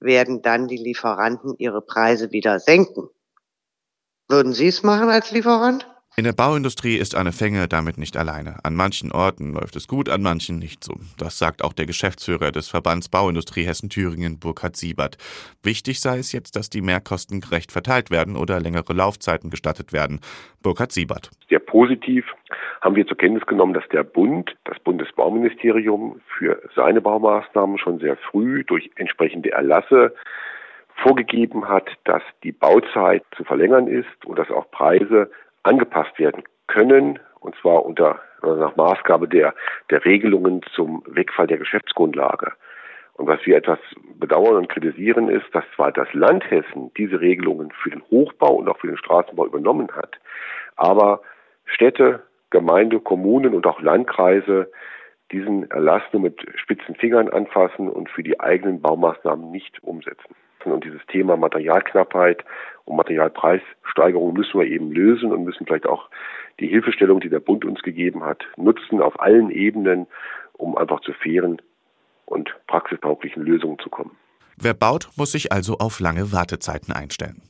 werden 0.00 0.40
dann 0.40 0.68
die 0.68 0.76
Lieferanten 0.76 1.54
ihre 1.58 1.82
Preise 1.82 2.30
wieder 2.30 2.60
senken. 2.60 3.08
Würden 4.30 4.52
Sie 4.52 4.66
es 4.66 4.82
machen 4.82 5.08
als 5.08 5.32
Lieferant? 5.32 5.86
In 6.18 6.24
der 6.24 6.32
Bauindustrie 6.32 6.96
ist 6.96 7.14
Anne 7.14 7.32
Fenge 7.32 7.66
damit 7.66 7.96
nicht 7.96 8.16
alleine. 8.16 8.56
An 8.62 8.74
manchen 8.74 9.10
Orten 9.10 9.54
läuft 9.54 9.74
es 9.76 9.88
gut, 9.88 10.10
an 10.10 10.20
manchen 10.20 10.58
nicht 10.58 10.84
so. 10.84 10.96
Das 11.16 11.38
sagt 11.38 11.64
auch 11.64 11.72
der 11.72 11.86
Geschäftsführer 11.86 12.52
des 12.52 12.68
Verbands 12.68 13.08
Bauindustrie 13.08 13.64
Hessen-Thüringen, 13.64 14.38
Burkhard 14.38 14.76
Siebert. 14.76 15.16
Wichtig 15.62 16.00
sei 16.00 16.18
es 16.18 16.32
jetzt, 16.32 16.56
dass 16.56 16.68
die 16.68 16.82
Mehrkosten 16.82 17.40
gerecht 17.40 17.72
verteilt 17.72 18.10
werden 18.10 18.36
oder 18.36 18.60
längere 18.60 18.92
Laufzeiten 18.92 19.48
gestattet 19.48 19.94
werden. 19.94 20.20
Burkhard 20.62 20.92
Siebert. 20.92 21.30
Sehr 21.48 21.60
positiv 21.60 22.26
haben 22.82 22.96
wir 22.96 23.06
zur 23.06 23.16
Kenntnis 23.16 23.46
genommen, 23.46 23.72
dass 23.72 23.88
der 23.88 24.02
Bund, 24.02 24.54
das 24.64 24.78
Bundesbauministerium, 24.80 26.20
für 26.36 26.60
seine 26.76 27.00
Baumaßnahmen 27.00 27.78
schon 27.78 27.98
sehr 28.00 28.16
früh 28.16 28.62
durch 28.64 28.90
entsprechende 28.96 29.52
Erlasse 29.52 30.12
vorgegeben 31.02 31.68
hat, 31.68 31.88
dass 32.04 32.22
die 32.42 32.52
Bauzeit 32.52 33.24
zu 33.36 33.44
verlängern 33.44 33.86
ist 33.86 34.24
und 34.24 34.38
dass 34.38 34.50
auch 34.50 34.70
Preise 34.70 35.30
angepasst 35.62 36.18
werden 36.18 36.42
können, 36.66 37.18
und 37.40 37.54
zwar 37.56 37.84
unter 37.84 38.20
nach 38.42 38.76
Maßgabe 38.76 39.28
der, 39.28 39.54
der 39.90 40.04
Regelungen 40.04 40.60
zum 40.74 41.02
Wegfall 41.06 41.46
der 41.46 41.58
Geschäftsgrundlage. 41.58 42.52
Und 43.14 43.26
was 43.26 43.44
wir 43.44 43.56
etwas 43.56 43.80
bedauern 44.14 44.56
und 44.56 44.68
kritisieren 44.68 45.28
ist, 45.28 45.46
dass 45.52 45.64
zwar 45.74 45.90
das 45.90 46.06
Land 46.12 46.48
Hessen 46.50 46.92
diese 46.96 47.20
Regelungen 47.20 47.72
für 47.72 47.90
den 47.90 48.02
Hochbau 48.10 48.54
und 48.54 48.68
auch 48.68 48.78
für 48.78 48.86
den 48.86 48.96
Straßenbau 48.96 49.46
übernommen 49.46 49.88
hat, 49.92 50.20
aber 50.76 51.20
Städte, 51.66 52.22
Gemeinde, 52.50 53.00
Kommunen 53.00 53.54
und 53.54 53.66
auch 53.66 53.80
Landkreise 53.82 54.70
diesen 55.32 55.70
Erlass 55.70 56.02
nur 56.12 56.22
mit 56.22 56.46
spitzen 56.54 56.94
Fingern 56.94 57.28
anfassen 57.28 57.90
und 57.90 58.08
für 58.08 58.22
die 58.22 58.40
eigenen 58.40 58.80
Baumaßnahmen 58.80 59.50
nicht 59.50 59.82
umsetzen. 59.82 60.34
Und 60.64 60.84
dieses 60.84 61.04
Thema 61.06 61.36
Materialknappheit 61.36 62.44
und 62.84 62.96
Materialpreissteigerung 62.96 64.34
müssen 64.34 64.58
wir 64.58 64.66
eben 64.66 64.90
lösen 64.92 65.32
und 65.32 65.44
müssen 65.44 65.66
vielleicht 65.66 65.86
auch 65.86 66.08
die 66.60 66.68
Hilfestellung, 66.68 67.20
die 67.20 67.28
der 67.28 67.40
Bund 67.40 67.64
uns 67.64 67.82
gegeben 67.82 68.24
hat, 68.24 68.44
nutzen 68.56 69.00
auf 69.00 69.20
allen 69.20 69.50
Ebenen, 69.50 70.06
um 70.54 70.76
einfach 70.76 71.00
zu 71.00 71.12
fairen 71.12 71.62
und 72.26 72.54
praxistauglichen 72.66 73.42
Lösungen 73.42 73.78
zu 73.78 73.88
kommen. 73.88 74.16
Wer 74.56 74.74
baut, 74.74 75.08
muss 75.16 75.32
sich 75.32 75.52
also 75.52 75.78
auf 75.78 76.00
lange 76.00 76.32
Wartezeiten 76.32 76.92
einstellen. 76.92 77.47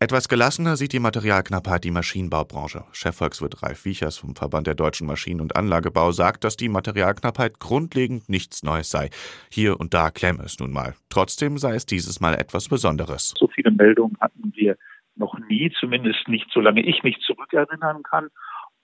Etwas 0.00 0.28
gelassener 0.28 0.76
sieht 0.76 0.92
die 0.92 1.00
Materialknappheit 1.00 1.82
die 1.82 1.90
Maschinenbaubranche. 1.90 2.84
Chefvolkswirt 2.92 3.64
Ralf 3.64 3.84
Wiechers 3.84 4.16
vom 4.16 4.36
Verband 4.36 4.68
der 4.68 4.76
deutschen 4.76 5.08
Maschinen- 5.08 5.40
und 5.40 5.56
Anlagebau 5.56 6.12
sagt, 6.12 6.44
dass 6.44 6.56
die 6.56 6.68
Materialknappheit 6.68 7.58
grundlegend 7.58 8.28
nichts 8.28 8.62
Neues 8.62 8.92
sei. 8.92 9.10
Hier 9.50 9.80
und 9.80 9.94
da 9.94 10.12
klemme 10.12 10.44
es 10.44 10.60
nun 10.60 10.72
mal. 10.72 10.94
Trotzdem 11.10 11.58
sei 11.58 11.74
es 11.74 11.84
dieses 11.84 12.20
Mal 12.20 12.34
etwas 12.34 12.68
Besonderes. 12.68 13.34
So 13.36 13.48
viele 13.48 13.72
Meldungen 13.72 14.16
hatten 14.20 14.52
wir 14.54 14.76
noch 15.16 15.36
nie, 15.48 15.72
zumindest 15.80 16.28
nicht 16.28 16.46
solange 16.52 16.82
ich 16.82 17.02
mich 17.02 17.18
zurückerinnern 17.18 18.04
kann. 18.04 18.28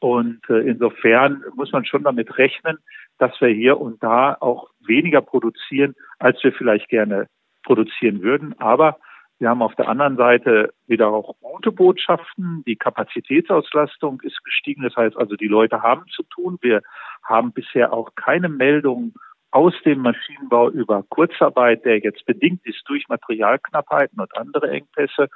Und 0.01 0.41
äh, 0.49 0.69
insofern 0.69 1.45
muss 1.55 1.71
man 1.71 1.87
schon 1.87 2.03
damit 2.03 2.39
rechnen, 2.39 2.79
dass 3.19 3.41
wir 3.41 3.51
hier 3.51 3.81
und 3.81 4.03
da 4.03 4.37
auch 4.41 4.69
weniger 4.85 5.21
produzieren, 5.21 5.95
als 6.19 6.43
wir 6.43 6.53
vielleicht 6.53 6.89
gerne 6.89 7.29
produzieren 7.63 8.21
würden. 8.21 8.59
Aber 8.59 8.99
wir 9.45 9.51
haben 9.51 9.61
auf 9.61 9.75
der 9.75 9.89
anderen 9.89 10.17
Seite 10.17 10.73
wieder 10.87 11.09
auch 11.09 11.35
gute 11.43 11.71
Botschaften. 11.71 12.65
Die 12.67 12.77
Kapazitätsauslastung 12.77 14.23
ist 14.23 14.43
gestiegen. 14.43 14.83
Das 14.83 14.97
heißt 14.97 15.19
also, 15.19 15.37
die 15.37 15.49
Leute 15.49 15.83
haben 15.83 16.07
zu 16.09 16.23
tun. 16.23 16.57
Wir 16.63 16.81
haben 17.23 17.53
bisher 17.53 17.93
auch 17.93 18.15
keine 18.15 18.49
Meldung 18.49 19.13
aus 19.51 19.75
dem 19.85 19.99
Maschinenbau 19.99 20.71
über 20.71 21.03
Kurzarbeit, 21.11 21.85
der 21.85 21.99
jetzt 21.99 22.25
bedingt 22.25 22.65
ist 22.65 22.85
durch 22.87 23.07
Materialknappheiten 23.09 24.19
und 24.19 24.35
andere 24.35 24.71
Engpässe. 24.71 25.29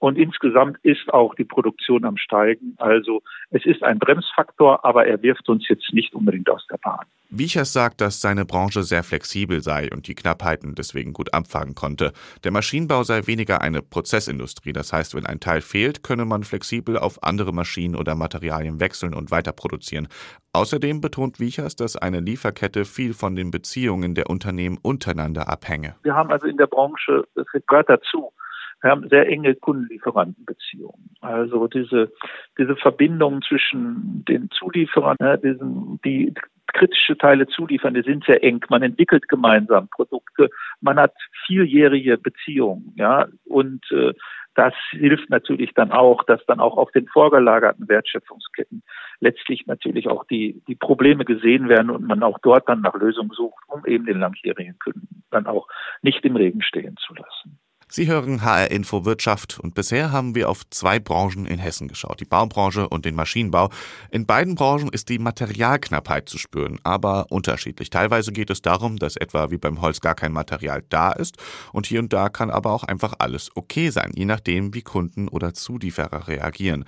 Und 0.00 0.16
insgesamt 0.16 0.78
ist 0.82 1.12
auch 1.12 1.34
die 1.34 1.44
Produktion 1.44 2.06
am 2.06 2.16
Steigen. 2.16 2.74
Also 2.78 3.22
es 3.50 3.66
ist 3.66 3.82
ein 3.82 3.98
Bremsfaktor, 3.98 4.82
aber 4.82 5.06
er 5.06 5.22
wirft 5.22 5.48
uns 5.48 5.68
jetzt 5.68 5.92
nicht 5.92 6.14
unbedingt 6.14 6.48
aus 6.48 6.66
der 6.70 6.78
Bahn. 6.78 7.04
Wiechers 7.28 7.74
sagt, 7.74 8.00
dass 8.00 8.20
seine 8.20 8.46
Branche 8.46 8.82
sehr 8.82 9.04
flexibel 9.04 9.60
sei 9.62 9.90
und 9.92 10.08
die 10.08 10.14
Knappheiten 10.14 10.74
deswegen 10.74 11.12
gut 11.12 11.32
abfangen 11.34 11.74
konnte. 11.74 12.12
Der 12.44 12.50
Maschinenbau 12.50 13.04
sei 13.04 13.26
weniger 13.26 13.60
eine 13.60 13.82
Prozessindustrie. 13.82 14.72
Das 14.72 14.92
heißt, 14.92 15.14
wenn 15.14 15.26
ein 15.26 15.38
Teil 15.38 15.60
fehlt, 15.60 16.02
könne 16.02 16.24
man 16.24 16.44
flexibel 16.44 16.96
auf 16.98 17.22
andere 17.22 17.52
Maschinen 17.52 17.94
oder 17.94 18.14
Materialien 18.14 18.80
wechseln 18.80 19.14
und 19.14 19.30
weiter 19.30 19.52
produzieren. 19.52 20.08
Außerdem 20.54 21.02
betont 21.02 21.38
Wiechers, 21.38 21.76
dass 21.76 21.96
eine 21.96 22.20
Lieferkette 22.20 22.86
viel 22.86 23.12
von 23.12 23.36
den 23.36 23.50
Beziehungen 23.50 24.14
der 24.14 24.30
Unternehmen 24.30 24.78
untereinander 24.80 25.48
abhänge. 25.48 25.94
Wir 26.02 26.14
haben 26.14 26.30
also 26.30 26.46
in 26.46 26.56
der 26.56 26.66
Branche, 26.66 27.24
das 27.34 27.46
gehört 27.66 27.90
dazu, 27.90 28.32
wir 28.82 28.90
haben 28.90 29.08
sehr 29.08 29.28
enge 29.28 29.54
Kundenlieferantenbeziehungen. 29.54 31.10
Also 31.20 31.66
diese, 31.66 32.12
diese 32.58 32.76
Verbindung 32.76 33.42
zwischen 33.42 34.24
den 34.26 34.50
Zulieferern, 34.50 35.16
ja, 35.20 35.36
diesen, 35.36 36.00
die 36.04 36.32
kritische 36.72 37.18
Teile 37.18 37.46
zuliefern, 37.46 37.94
die 37.94 38.02
sind 38.02 38.24
sehr 38.24 38.42
eng. 38.42 38.64
Man 38.70 38.82
entwickelt 38.82 39.28
gemeinsam 39.28 39.88
Produkte. 39.88 40.50
Man 40.80 40.98
hat 40.98 41.14
vieljährige 41.46 42.16
Beziehungen, 42.16 42.94
ja, 42.96 43.26
und 43.44 43.84
äh, 43.90 44.14
das 44.54 44.74
hilft 44.90 45.30
natürlich 45.30 45.72
dann 45.74 45.92
auch, 45.92 46.24
dass 46.24 46.44
dann 46.46 46.58
auch 46.60 46.76
auf 46.76 46.90
den 46.90 47.06
vorgelagerten 47.06 47.88
Wertschöpfungsketten 47.88 48.82
letztlich 49.20 49.66
natürlich 49.66 50.08
auch 50.08 50.24
die, 50.24 50.60
die 50.66 50.74
Probleme 50.74 51.24
gesehen 51.24 51.68
werden 51.68 51.90
und 51.90 52.06
man 52.06 52.22
auch 52.22 52.38
dort 52.42 52.68
dann 52.68 52.80
nach 52.80 52.94
Lösungen 52.94 53.30
sucht, 53.30 53.62
um 53.68 53.86
eben 53.86 54.06
den 54.06 54.18
langjährigen 54.18 54.76
Kunden 54.82 55.22
dann 55.30 55.46
auch 55.46 55.68
nicht 56.02 56.24
im 56.24 56.34
Regen 56.34 56.62
stehen 56.62 56.96
zu 56.96 57.14
lassen. 57.14 57.59
Sie 57.92 58.06
hören 58.06 58.42
HR 58.42 58.70
Info 58.70 59.04
Wirtschaft 59.04 59.58
und 59.58 59.74
bisher 59.74 60.12
haben 60.12 60.36
wir 60.36 60.48
auf 60.48 60.62
zwei 60.70 61.00
Branchen 61.00 61.44
in 61.44 61.58
Hessen 61.58 61.88
geschaut, 61.88 62.20
die 62.20 62.24
Baubranche 62.24 62.88
und 62.88 63.04
den 63.04 63.16
Maschinenbau. 63.16 63.68
In 64.12 64.26
beiden 64.26 64.54
Branchen 64.54 64.90
ist 64.90 65.08
die 65.08 65.18
Materialknappheit 65.18 66.28
zu 66.28 66.38
spüren, 66.38 66.78
aber 66.84 67.26
unterschiedlich. 67.30 67.90
Teilweise 67.90 68.30
geht 68.30 68.50
es 68.50 68.62
darum, 68.62 68.96
dass 68.96 69.16
etwa 69.16 69.50
wie 69.50 69.58
beim 69.58 69.80
Holz 69.80 70.00
gar 70.00 70.14
kein 70.14 70.30
Material 70.30 70.84
da 70.88 71.10
ist 71.10 71.38
und 71.72 71.86
hier 71.88 71.98
und 71.98 72.12
da 72.12 72.28
kann 72.28 72.50
aber 72.50 72.70
auch 72.70 72.84
einfach 72.84 73.14
alles 73.18 73.50
okay 73.56 73.90
sein, 73.90 74.12
je 74.14 74.24
nachdem, 74.24 74.72
wie 74.72 74.82
Kunden 74.82 75.26
oder 75.26 75.52
Zulieferer 75.52 76.28
reagieren. 76.28 76.84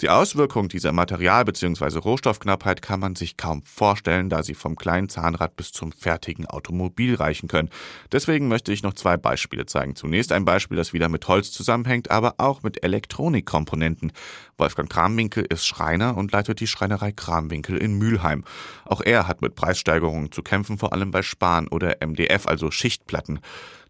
Die 0.00 0.08
Auswirkung 0.08 0.68
dieser 0.68 0.90
Material- 0.90 1.44
bzw. 1.44 1.98
Rohstoffknappheit 1.98 2.82
kann 2.82 2.98
man 2.98 3.14
sich 3.14 3.36
kaum 3.36 3.62
vorstellen, 3.62 4.28
da 4.28 4.42
sie 4.42 4.54
vom 4.54 4.74
kleinen 4.74 5.08
Zahnrad 5.08 5.54
bis 5.54 5.70
zum 5.70 5.92
fertigen 5.92 6.46
Automobil 6.46 7.14
reichen 7.14 7.46
können. 7.48 7.70
Deswegen 8.10 8.48
möchte 8.48 8.72
ich 8.72 8.82
noch 8.82 8.94
zwei 8.94 9.16
Beispiele 9.16 9.66
zeigen. 9.66 9.94
Zunächst 9.94 10.32
ein 10.32 10.44
Beispiel, 10.44 10.76
das 10.76 10.92
wieder 10.94 11.08
mit 11.08 11.28
Holz 11.28 11.52
zusammenhängt, 11.52 12.10
aber 12.10 12.34
auch 12.38 12.64
mit 12.64 12.82
Elektronikkomponenten. 12.82 14.10
Wolfgang 14.58 14.88
Kramwinkel 14.88 15.44
ist 15.48 15.66
Schreiner 15.66 16.16
und 16.16 16.32
leitet 16.32 16.60
die 16.60 16.66
Schreinerei 16.66 17.12
Kramwinkel 17.12 17.76
in 17.76 17.98
Mülheim. 17.98 18.44
Auch 18.84 19.00
er 19.00 19.26
hat 19.26 19.42
mit 19.42 19.54
Preissteigerungen 19.54 20.32
zu 20.32 20.42
kämpfen, 20.42 20.78
vor 20.78 20.92
allem 20.92 21.10
bei 21.10 21.22
Spahn 21.22 21.68
oder 21.68 21.96
MDF, 22.00 22.46
also 22.46 22.70
Schichtplatten. 22.70 23.40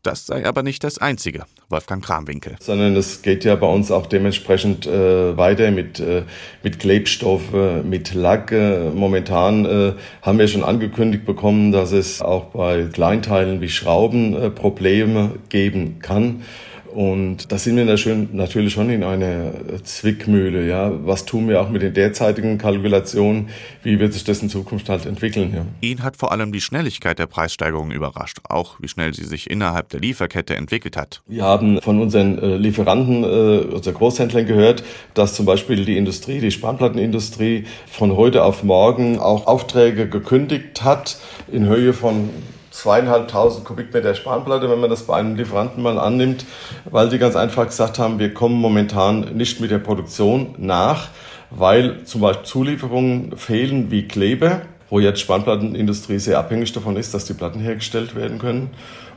Das 0.04 0.26
sei 0.26 0.44
aber 0.44 0.62
nicht 0.62 0.84
das 0.84 0.98
Einzige, 0.98 1.44
Wolfgang 1.70 2.04
Kramwinkel. 2.04 2.56
Sondern 2.60 2.94
es 2.94 3.22
geht 3.22 3.42
ja 3.42 3.56
bei 3.56 3.66
uns 3.66 3.90
auch 3.90 4.04
dementsprechend 4.04 4.86
äh, 4.86 5.34
weiter 5.34 5.70
mit, 5.70 5.98
äh, 5.98 6.24
mit 6.62 6.78
Klebstoffe, 6.78 7.82
mit 7.82 8.12
Lack. 8.12 8.52
Äh, 8.52 8.90
momentan 8.90 9.64
äh, 9.64 9.92
haben 10.20 10.38
wir 10.38 10.46
schon 10.46 10.62
angekündigt 10.62 11.24
bekommen, 11.24 11.72
dass 11.72 11.92
es 11.92 12.20
auch 12.20 12.46
bei 12.46 12.84
Kleinteilen 12.92 13.62
wie 13.62 13.70
Schrauben 13.70 14.34
äh, 14.34 14.50
Probleme 14.50 15.36
geben 15.48 16.00
kann. 16.00 16.42
Und 16.94 17.50
da 17.50 17.58
sind 17.58 17.76
wir 17.76 17.84
natürlich 17.84 18.72
schon 18.72 18.88
in 18.88 19.02
einer 19.02 19.50
Zwickmühle. 19.82 20.64
Ja, 20.68 20.92
was 21.04 21.24
tun 21.24 21.48
wir 21.48 21.60
auch 21.60 21.68
mit 21.68 21.82
den 21.82 21.92
derzeitigen 21.92 22.56
Kalkulationen? 22.56 23.48
Wie 23.82 23.98
wird 23.98 24.12
sich 24.12 24.22
das 24.22 24.40
in 24.42 24.48
Zukunft 24.48 24.88
halt 24.88 25.04
entwickeln? 25.04 25.52
Ja? 25.52 25.66
Ihn 25.80 26.04
hat 26.04 26.16
vor 26.16 26.30
allem 26.30 26.52
die 26.52 26.60
Schnelligkeit 26.60 27.18
der 27.18 27.26
Preissteigerungen 27.26 27.90
überrascht, 27.90 28.38
auch 28.48 28.76
wie 28.80 28.86
schnell 28.86 29.12
sie 29.12 29.24
sich 29.24 29.50
innerhalb 29.50 29.88
der 29.88 29.98
Lieferkette 29.98 30.54
entwickelt 30.54 30.96
hat. 30.96 31.22
Wir 31.26 31.42
haben 31.42 31.80
von 31.80 32.00
unseren 32.00 32.38
äh, 32.38 32.56
Lieferanten, 32.56 33.24
äh, 33.24 33.74
unseren 33.74 33.94
Großhändlern 33.94 34.46
gehört, 34.46 34.84
dass 35.14 35.34
zum 35.34 35.46
Beispiel 35.46 35.84
die 35.84 35.98
Industrie, 35.98 36.38
die 36.38 36.52
Spanplattenindustrie 36.52 37.64
von 37.90 38.16
heute 38.16 38.44
auf 38.44 38.62
morgen 38.62 39.18
auch 39.18 39.48
Aufträge 39.48 40.08
gekündigt 40.08 40.84
hat 40.84 41.18
in 41.50 41.66
Höhe 41.66 41.92
von 41.92 42.30
zweieinhalbtausend 42.84 43.64
Kubikmeter 43.64 44.14
Spanplatte, 44.14 44.68
wenn 44.68 44.78
man 44.78 44.90
das 44.90 45.04
bei 45.04 45.16
einem 45.16 45.36
Lieferanten 45.36 45.82
mal 45.82 45.98
annimmt, 45.98 46.44
weil 46.84 47.08
die 47.08 47.16
ganz 47.16 47.34
einfach 47.34 47.64
gesagt 47.64 47.98
haben, 47.98 48.18
wir 48.18 48.34
kommen 48.34 48.56
momentan 48.60 49.20
nicht 49.34 49.58
mit 49.58 49.70
der 49.70 49.78
Produktion 49.78 50.54
nach, 50.58 51.08
weil 51.50 52.04
zum 52.04 52.20
Beispiel 52.20 52.44
Zulieferungen 52.44 53.38
fehlen 53.38 53.90
wie 53.90 54.06
Kleber, 54.06 54.60
wo 54.90 55.00
jetzt 55.00 55.20
Spanplattenindustrie 55.20 56.18
sehr 56.18 56.38
abhängig 56.38 56.72
davon 56.72 56.96
ist, 56.96 57.14
dass 57.14 57.24
die 57.24 57.32
Platten 57.32 57.58
hergestellt 57.58 58.14
werden 58.16 58.38
können. 58.38 58.68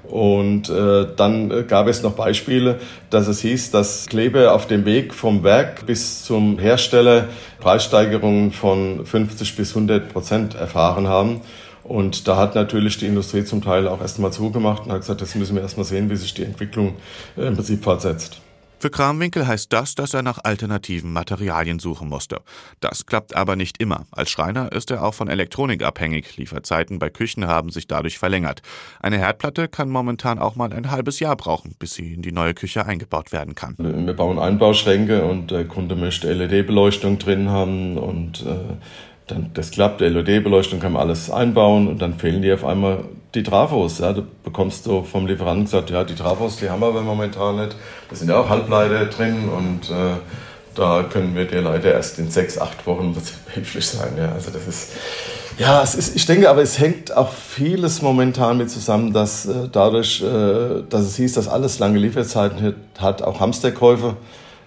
Und 0.07 0.69
äh, 0.69 1.05
dann 1.17 1.67
gab 1.67 1.87
es 1.87 2.01
noch 2.01 2.13
Beispiele, 2.13 2.79
dass 3.09 3.27
es 3.27 3.41
hieß, 3.41 3.71
dass 3.71 4.05
Kleber 4.05 4.53
auf 4.53 4.65
dem 4.67 4.85
Weg 4.85 5.13
vom 5.13 5.43
Werk 5.43 5.85
bis 5.85 6.23
zum 6.23 6.57
Hersteller 6.57 7.25
Preissteigerungen 7.59 8.53
von 8.53 9.05
50 9.05 9.57
bis 9.57 9.75
100 9.75 10.07
Prozent 10.07 10.55
erfahren 10.55 11.09
haben. 11.09 11.41
Und 11.87 12.27
da 12.27 12.37
hat 12.37 12.55
natürlich 12.55 12.97
die 12.97 13.05
Industrie 13.05 13.43
zum 13.45 13.61
Teil 13.61 13.87
auch 13.87 14.01
erstmal 14.01 14.31
zugemacht 14.31 14.85
und 14.85 14.91
hat 14.91 15.01
gesagt, 15.01 15.21
das 15.21 15.35
müssen 15.35 15.55
wir 15.55 15.61
erstmal 15.61 15.85
sehen, 15.85 16.09
wie 16.09 16.15
sich 16.15 16.33
die 16.33 16.43
Entwicklung 16.43 16.95
äh, 17.37 17.47
im 17.47 17.55
Prinzip 17.55 17.83
fortsetzt. 17.83 18.41
Für 18.79 18.91
Kramwinkel 18.91 19.47
heißt 19.47 19.73
das, 19.73 19.95
dass 19.95 20.13
er 20.13 20.21
nach 20.21 20.37
alternativen 20.43 21.11
Materialien 21.11 21.79
suchen 21.79 22.09
musste. 22.09 22.41
Das 22.79 23.07
klappt 23.07 23.35
aber 23.35 23.55
nicht 23.55 23.81
immer. 23.81 24.05
Als 24.11 24.29
Schreiner 24.29 24.71
ist 24.71 24.91
er 24.91 25.03
auch 25.03 25.15
von 25.15 25.29
Elektronik 25.29 25.81
abhängig. 25.81 26.37
Lieferzeiten 26.37 26.99
bei 26.99 27.09
Küchen 27.09 27.47
haben 27.47 27.71
sich 27.71 27.87
dadurch 27.87 28.19
verlängert. 28.19 28.61
Eine 28.99 29.17
Herdplatte 29.17 29.67
kann 29.67 29.89
momentan 29.89 30.37
auch 30.37 30.55
mal 30.55 30.71
ein 30.73 30.91
halbes 30.91 31.19
Jahr 31.19 31.35
brauchen, 31.35 31.73
bis 31.79 31.95
sie 31.95 32.13
in 32.13 32.21
die 32.21 32.31
neue 32.31 32.53
Küche 32.53 32.85
eingebaut 32.85 33.31
werden 33.31 33.55
kann. 33.55 33.73
Wir 33.79 34.13
bauen 34.13 34.37
Einbauschränke 34.37 35.23
und 35.23 35.49
der 35.49 35.65
Kunde 35.65 35.95
möchte 35.95 36.31
LED-Beleuchtung 36.31 37.17
drin 37.17 37.49
haben 37.49 37.97
und 37.97 38.45
äh, 38.45 38.75
dann, 39.27 39.51
das 39.53 39.71
klappt, 39.71 40.01
LED-Beleuchtung 40.01 40.79
kann 40.79 40.93
man 40.93 41.03
alles 41.03 41.29
einbauen 41.29 41.87
und 41.87 42.01
dann 42.01 42.17
fehlen 42.17 42.41
dir 42.41 42.55
auf 42.55 42.65
einmal 42.65 43.03
die 43.35 43.43
Trafos. 43.43 43.99
Ja, 43.99 44.13
da 44.13 44.23
bekommst 44.43 44.85
du 44.85 45.03
vom 45.03 45.27
Lieferanten 45.27 45.65
gesagt, 45.65 45.89
ja, 45.89 46.03
die 46.03 46.15
Trafos, 46.15 46.57
die 46.57 46.69
haben 46.69 46.79
wir 46.79 46.91
momentan 46.91 47.57
nicht. 47.57 47.75
Da 48.09 48.15
sind 48.15 48.29
ja 48.29 48.39
auch 48.39 48.49
Halbleiter 48.49 49.05
drin 49.05 49.49
und 49.49 49.89
äh, 49.89 50.15
da 50.75 51.03
können 51.03 51.35
wir 51.35 51.45
dir 51.45 51.61
leider 51.61 51.91
erst 51.91 52.19
in 52.19 52.31
sechs, 52.31 52.57
acht 52.57 52.85
Wochen 52.87 53.15
behilflich 53.45 53.85
sein. 53.85 54.13
Ja, 54.17 54.31
also 54.31 54.49
das 54.51 54.65
ist, 54.67 54.91
ja, 55.57 55.81
es 55.83 55.95
ist, 55.95 56.15
ich 56.15 56.25
denke, 56.25 56.49
aber 56.49 56.61
es 56.61 56.79
hängt 56.79 57.15
auch 57.15 57.33
vieles 57.33 58.01
momentan 58.01 58.57
mit 58.57 58.71
zusammen, 58.71 59.11
dass 59.11 59.45
äh, 59.45 59.67
dadurch, 59.71 60.21
äh, 60.21 60.83
dass 60.89 61.01
es 61.01 61.17
hieß, 61.17 61.33
dass 61.33 61.49
alles 61.49 61.79
lange 61.79 61.99
Lieferzeiten 61.99 62.75
hat, 62.97 63.21
auch 63.23 63.41
Hamsterkäufe 63.41 64.15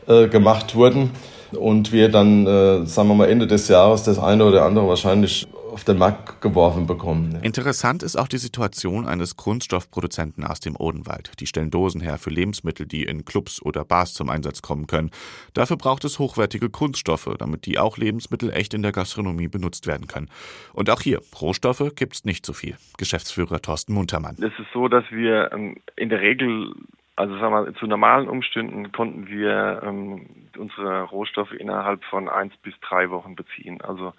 äh, 0.07 0.29
gemacht 0.29 0.75
wurden 0.75 1.13
und 1.53 1.93
wir 1.93 2.09
dann, 2.09 2.47
äh, 2.47 2.87
sagen 2.87 3.09
wir 3.09 3.15
mal, 3.15 3.29
Ende 3.29 3.47
des 3.47 3.69
Jahres 3.69 4.03
das 4.03 4.19
eine 4.19 4.45
oder 4.45 4.65
andere 4.65 4.89
wahrscheinlich 4.89 5.47
auf 5.71 5.85
den 5.85 5.99
Markt 5.99 6.41
geworfen 6.41 6.87
bekommen. 6.87 7.39
Interessant 7.43 8.03
ist 8.03 8.17
auch 8.17 8.29
die 8.29 8.39
Situation 8.39 9.07
eines 9.07 9.37
Kunststoffproduzenten 9.37 10.45
aus 10.45 10.61
dem 10.61 10.77
Odenwald. 10.77 11.33
Die 11.41 11.47
stellen 11.47 11.71
Dosen 11.71 12.01
her 12.01 12.19
für 12.19 12.31
Lebensmittel, 12.31 12.87
die 12.87 13.05
in 13.05 13.25
Clubs 13.25 13.63
oder 13.63 13.85
Bars 13.85 14.15
zum 14.15 14.29
Einsatz 14.29 14.63
kommen 14.63 14.87
können. 14.87 15.11
Dafür 15.55 15.77
braucht 15.77 16.05
es 16.05 16.19
hochwertige 16.19 16.71
Kunststoffe, 16.71 17.31
damit 17.39 17.67
die 17.67 17.79
auch 17.79 17.97
Lebensmittel 17.97 18.53
echt 18.53 18.75
in 18.75 18.83
der 18.83 18.93
Gastronomie 18.93 19.49
benutzt 19.49 19.87
werden 19.87 20.07
können. 20.07 20.29
Und 20.73 20.91
auch 20.91 21.01
hier, 21.01 21.21
Rohstoffe 21.41 21.93
gibt's 21.95 22.25
nicht 22.25 22.45
so 22.45 22.53
viel. 22.53 22.77
Geschäftsführer 22.99 23.63
Thorsten 23.63 23.93
Muntermann. 23.93 24.37
Es 24.39 24.59
ist 24.59 24.73
so, 24.73 24.89
dass 24.89 25.05
wir 25.11 25.53
ähm, 25.53 25.77
in 25.97 26.09
der 26.09 26.21
Regel 26.21 26.75
also 27.21 27.39
sagen 27.39 27.53
wir, 27.53 27.75
zu 27.75 27.87
normalen 27.87 28.29
Umständen 28.29 28.93
konnten 28.93 29.29
wir 29.29 29.83
ähm, 29.85 30.27
unsere 30.57 31.03
Rohstoffe 31.03 31.53
innerhalb 31.53 32.03
von 32.05 32.29
eins 32.29 32.57
bis 32.59 32.75
drei 32.81 33.11
Wochen 33.11 33.37
beziehen. 33.37 33.81
Also 33.83 34.15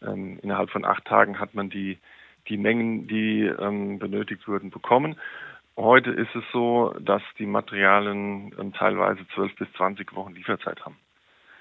ähm, 0.00 0.38
innerhalb 0.40 0.70
von 0.70 0.84
acht 0.84 1.04
Tagen 1.04 1.40
hat 1.40 1.54
man 1.54 1.68
die, 1.68 1.98
die 2.48 2.56
Mengen, 2.56 3.08
die 3.08 3.42
ähm, 3.42 3.98
benötigt 3.98 4.46
wurden, 4.46 4.70
bekommen. 4.70 5.16
Heute 5.76 6.10
ist 6.10 6.32
es 6.36 6.44
so, 6.52 6.94
dass 7.00 7.22
die 7.38 7.46
Materialien 7.46 8.54
ähm, 8.56 8.72
teilweise 8.72 9.26
zwölf 9.34 9.52
bis 9.56 9.72
zwanzig 9.72 10.14
Wochen 10.14 10.34
Lieferzeit 10.34 10.84
haben. 10.84 10.96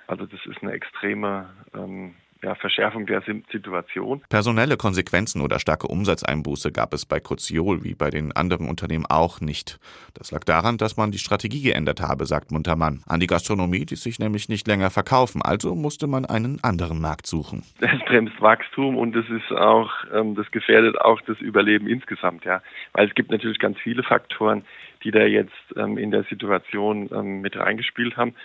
Also 0.05 0.27
das 0.27 0.45
ist 0.45 0.62
eine 0.62 0.73
extreme 0.73 1.50
ähm, 1.73 2.13
ja, 2.43 2.55
Verschärfung 2.55 3.05
der 3.05 3.21
Situation. 3.21 4.21
Personelle 4.29 4.77
Konsequenzen 4.77 5.41
oder 5.41 5.59
starke 5.59 5.88
Umsatzeinbuße 5.88 6.71
gab 6.71 6.93
es 6.93 7.05
bei 7.05 7.19
Koziol 7.19 7.83
wie 7.83 7.95
bei 7.95 8.09
den 8.09 8.31
anderen 8.33 8.67
Unternehmen 8.67 9.05
auch 9.07 9.41
nicht. 9.41 9.79
Das 10.13 10.31
lag 10.31 10.43
daran, 10.43 10.77
dass 10.77 10.97
man 10.97 11.12
die 11.12 11.17
Strategie 11.17 11.62
geändert 11.62 12.01
habe, 12.01 12.25
sagt 12.25 12.51
Muntermann. 12.51 13.03
An 13.07 13.19
die 13.19 13.27
Gastronomie 13.27 13.85
die 13.85 13.95
sich 13.95 14.19
nämlich 14.19 14.50
nicht 14.50 14.67
länger 14.67 14.89
verkaufen, 14.89 15.41
also 15.41 15.75
musste 15.75 16.07
man 16.07 16.25
einen 16.25 16.63
anderen 16.63 17.00
Markt 17.00 17.27
suchen. 17.27 17.63
Das 17.79 18.00
bremst 18.05 18.39
Wachstum 18.41 18.97
und 18.97 19.13
das 19.13 19.25
ist 19.29 19.51
auch, 19.51 19.91
ähm, 20.13 20.35
das 20.35 20.50
gefährdet 20.51 21.00
auch 21.00 21.21
das 21.21 21.39
Überleben 21.39 21.88
insgesamt, 21.88 22.45
ja. 22.45 22.62
Weil 22.93 23.07
es 23.07 23.15
gibt 23.15 23.31
natürlich 23.31 23.59
ganz 23.59 23.77
viele 23.79 24.03
Faktoren, 24.03 24.63
die 25.03 25.12
da 25.12 25.23
jetzt 25.23 25.51
ähm, 25.75 25.97
in 25.97 26.12
der 26.12 26.23
Situation 26.23 27.09
ähm, 27.13 27.41
mit 27.41 27.57
reingespielt 27.57 28.17
haben. 28.17 28.35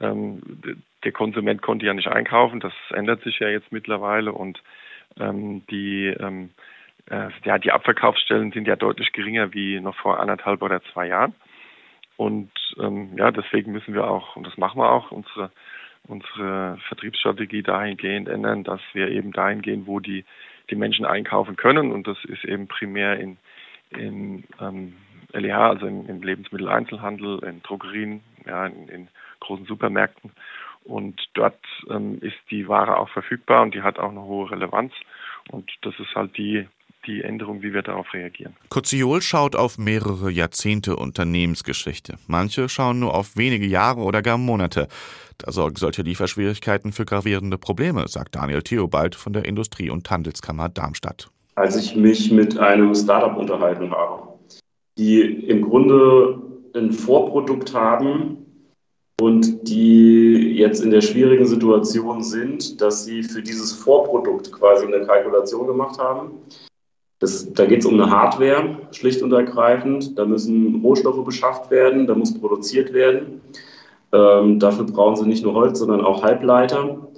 Ähm, 0.00 0.40
der 1.04 1.12
Konsument 1.12 1.62
konnte 1.62 1.86
ja 1.86 1.94
nicht 1.94 2.08
einkaufen, 2.08 2.60
das 2.60 2.72
ändert 2.90 3.22
sich 3.22 3.38
ja 3.38 3.48
jetzt 3.48 3.72
mittlerweile 3.72 4.32
und 4.32 4.62
ähm, 5.18 5.64
die 5.70 6.06
ähm, 6.06 6.50
äh, 7.10 7.28
ja, 7.44 7.58
die 7.58 7.72
Abverkaufsstellen 7.72 8.52
sind 8.52 8.66
ja 8.66 8.76
deutlich 8.76 9.12
geringer 9.12 9.52
wie 9.54 9.80
noch 9.80 9.96
vor 9.96 10.20
anderthalb 10.20 10.62
oder 10.62 10.82
zwei 10.92 11.06
Jahren. 11.06 11.34
Und 12.16 12.50
ähm, 12.80 13.10
ja, 13.16 13.30
deswegen 13.30 13.72
müssen 13.72 13.94
wir 13.94 14.08
auch, 14.08 14.36
und 14.36 14.46
das 14.46 14.56
machen 14.58 14.80
wir 14.80 14.90
auch, 14.90 15.12
unsere, 15.12 15.50
unsere 16.06 16.78
Vertriebsstrategie 16.88 17.62
dahingehend 17.62 18.28
ändern, 18.28 18.64
dass 18.64 18.80
wir 18.92 19.08
eben 19.08 19.32
dahin 19.32 19.62
gehen, 19.62 19.86
wo 19.86 20.00
die, 20.00 20.24
die 20.70 20.74
Menschen 20.74 21.06
einkaufen 21.06 21.56
können. 21.56 21.92
Und 21.92 22.06
das 22.06 22.18
ist 22.24 22.44
eben 22.44 22.66
primär 22.66 23.18
in, 23.20 23.36
in 23.90 24.44
ähm, 24.60 24.94
LEH, 25.32 25.68
also 25.68 25.86
im, 25.86 26.22
Lebensmitteleinzelhandel, 26.22 27.38
in 27.44 27.62
Drogerien, 27.62 28.22
ja, 28.46 28.66
in, 28.66 28.88
in 28.88 29.08
großen 29.40 29.66
Supermärkten. 29.66 30.32
Und 30.84 31.20
dort 31.34 31.58
ähm, 31.90 32.18
ist 32.22 32.36
die 32.50 32.66
Ware 32.66 32.96
auch 32.96 33.10
verfügbar 33.10 33.62
und 33.62 33.74
die 33.74 33.82
hat 33.82 33.98
auch 33.98 34.10
eine 34.10 34.22
hohe 34.22 34.50
Relevanz. 34.50 34.92
Und 35.50 35.70
das 35.82 35.94
ist 35.98 36.14
halt 36.14 36.36
die, 36.38 36.66
die 37.06 37.22
Änderung, 37.22 37.62
wie 37.62 37.74
wir 37.74 37.82
darauf 37.82 38.12
reagieren. 38.14 38.56
Koziol 38.70 39.20
schaut 39.20 39.54
auf 39.54 39.76
mehrere 39.78 40.30
Jahrzehnte 40.30 40.96
Unternehmensgeschichte. 40.96 42.16
Manche 42.26 42.68
schauen 42.68 43.00
nur 43.00 43.14
auf 43.14 43.36
wenige 43.36 43.66
Jahre 43.66 44.00
oder 44.00 44.22
gar 44.22 44.38
Monate. 44.38 44.88
Da 45.38 45.52
sorgen 45.52 45.76
solche 45.76 46.02
Lieferschwierigkeiten 46.02 46.92
für 46.92 47.04
gravierende 47.04 47.58
Probleme, 47.58 48.08
sagt 48.08 48.34
Daniel 48.34 48.62
Theobald 48.62 49.14
von 49.14 49.32
der 49.32 49.44
Industrie- 49.44 49.90
und 49.90 50.10
Handelskammer 50.10 50.68
Darmstadt. 50.68 51.28
Als 51.54 51.76
ich 51.76 51.96
mich 51.96 52.30
mit 52.30 52.58
einem 52.58 52.94
Startup 52.94 53.36
unterhalten 53.36 53.90
habe, 53.90 54.28
die 54.96 55.20
im 55.20 55.62
Grunde 55.62 56.40
ein 56.74 56.92
Vorprodukt 56.92 57.74
haben, 57.74 58.47
und 59.20 59.68
die 59.68 60.54
jetzt 60.56 60.80
in 60.80 60.90
der 60.90 61.00
schwierigen 61.00 61.46
Situation 61.46 62.22
sind, 62.22 62.80
dass 62.80 63.04
sie 63.04 63.22
für 63.22 63.42
dieses 63.42 63.72
Vorprodukt 63.72 64.52
quasi 64.52 64.86
eine 64.86 65.04
Kalkulation 65.06 65.66
gemacht 65.66 65.98
haben. 65.98 66.32
Das, 67.18 67.52
da 67.52 67.66
geht 67.66 67.80
es 67.80 67.86
um 67.86 67.94
eine 67.94 68.10
Hardware, 68.10 68.78
schlicht 68.92 69.22
und 69.22 69.32
ergreifend. 69.32 70.16
Da 70.16 70.24
müssen 70.24 70.80
Rohstoffe 70.82 71.24
beschafft 71.24 71.68
werden, 71.70 72.06
da 72.06 72.14
muss 72.14 72.38
produziert 72.38 72.92
werden. 72.92 73.40
Ähm, 74.12 74.60
dafür 74.60 74.84
brauchen 74.84 75.16
sie 75.16 75.26
nicht 75.26 75.42
nur 75.42 75.54
Holz, 75.54 75.80
sondern 75.80 76.04
auch 76.04 76.22
Halbleiter. 76.22 77.08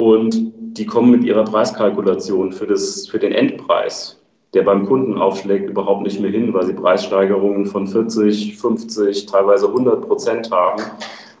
Und 0.00 0.52
die 0.78 0.86
kommen 0.86 1.10
mit 1.10 1.24
ihrer 1.24 1.44
Preiskalkulation 1.44 2.52
für, 2.52 2.66
das, 2.66 3.06
für 3.06 3.18
den 3.18 3.32
Endpreis, 3.32 4.18
der 4.54 4.62
beim 4.62 4.86
Kunden 4.86 5.18
aufschlägt, 5.18 5.68
überhaupt 5.68 6.04
nicht 6.04 6.20
mehr 6.20 6.30
hin, 6.30 6.54
weil 6.54 6.64
sie 6.64 6.72
Preissteigerungen 6.72 7.66
von 7.66 7.86
40, 7.86 8.56
50, 8.56 9.26
teilweise 9.26 9.66
100 9.66 10.06
Prozent 10.06 10.50
haben 10.50 10.82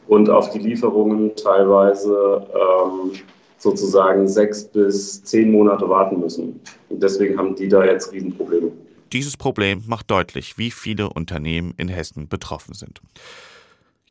und 0.08 0.28
auf 0.30 0.50
die 0.50 0.58
Lieferungen 0.58 1.34
teilweise 1.36 2.46
ähm, 2.54 3.12
sozusagen 3.58 4.26
sechs 4.26 4.64
bis 4.64 5.22
zehn 5.22 5.52
Monate 5.52 5.88
warten 5.88 6.20
müssen. 6.20 6.60
Und 6.88 7.02
deswegen 7.02 7.38
haben 7.38 7.54
die 7.54 7.68
da 7.68 7.84
jetzt 7.84 8.12
Riesenprobleme. 8.12 8.72
Dieses 9.12 9.36
Problem 9.36 9.82
macht 9.86 10.10
deutlich, 10.10 10.56
wie 10.56 10.70
viele 10.70 11.10
Unternehmen 11.10 11.74
in 11.76 11.88
Hessen 11.88 12.28
betroffen 12.28 12.74
sind. 12.74 13.00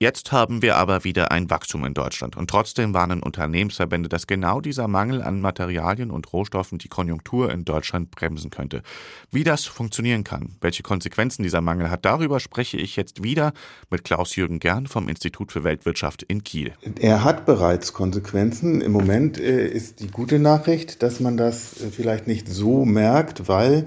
Jetzt 0.01 0.31
haben 0.31 0.61
wir 0.61 0.77
aber 0.77 1.03
wieder 1.03 1.29
ein 1.29 1.49
Wachstum 1.49 1.83
in 1.83 1.93
Deutschland 1.93 2.37
und 2.37 2.49
trotzdem 2.49 2.93
warnen 2.93 3.21
Unternehmensverbände, 3.21 4.07
dass 4.07 4.27
genau 4.27 4.61
dieser 4.61 4.87
Mangel 4.87 5.21
an 5.21 5.41
Materialien 5.41 6.09
und 6.09 6.31
Rohstoffen 6.31 6.77
die 6.77 6.87
Konjunktur 6.87 7.51
in 7.51 7.65
Deutschland 7.65 8.09
bremsen 8.09 8.49
könnte. 8.49 8.81
Wie 9.29 9.43
das 9.43 9.65
funktionieren 9.65 10.23
kann, 10.23 10.55
welche 10.61 10.83
Konsequenzen 10.83 11.43
dieser 11.43 11.59
Mangel 11.59 11.89
hat, 11.89 12.05
darüber 12.05 12.39
spreche 12.39 12.77
ich 12.77 12.95
jetzt 12.95 13.23
wieder 13.23 13.51
mit 13.89 14.05
Klaus-Jürgen 14.05 14.59
Gern 14.59 14.87
vom 14.87 15.09
Institut 15.09 15.51
für 15.51 15.65
Weltwirtschaft 15.65 16.23
in 16.23 16.45
Kiel. 16.45 16.71
Er 16.97 17.25
hat 17.25 17.45
bereits 17.45 17.91
Konsequenzen. 17.91 18.79
Im 18.79 18.93
Moment 18.93 19.37
äh, 19.37 19.67
ist 19.67 19.99
die 19.99 20.07
gute 20.07 20.39
Nachricht, 20.39 21.03
dass 21.03 21.19
man 21.19 21.35
das 21.35 21.73
äh, 21.81 21.89
vielleicht 21.91 22.25
nicht 22.25 22.47
so 22.47 22.85
merkt, 22.85 23.49
weil 23.49 23.85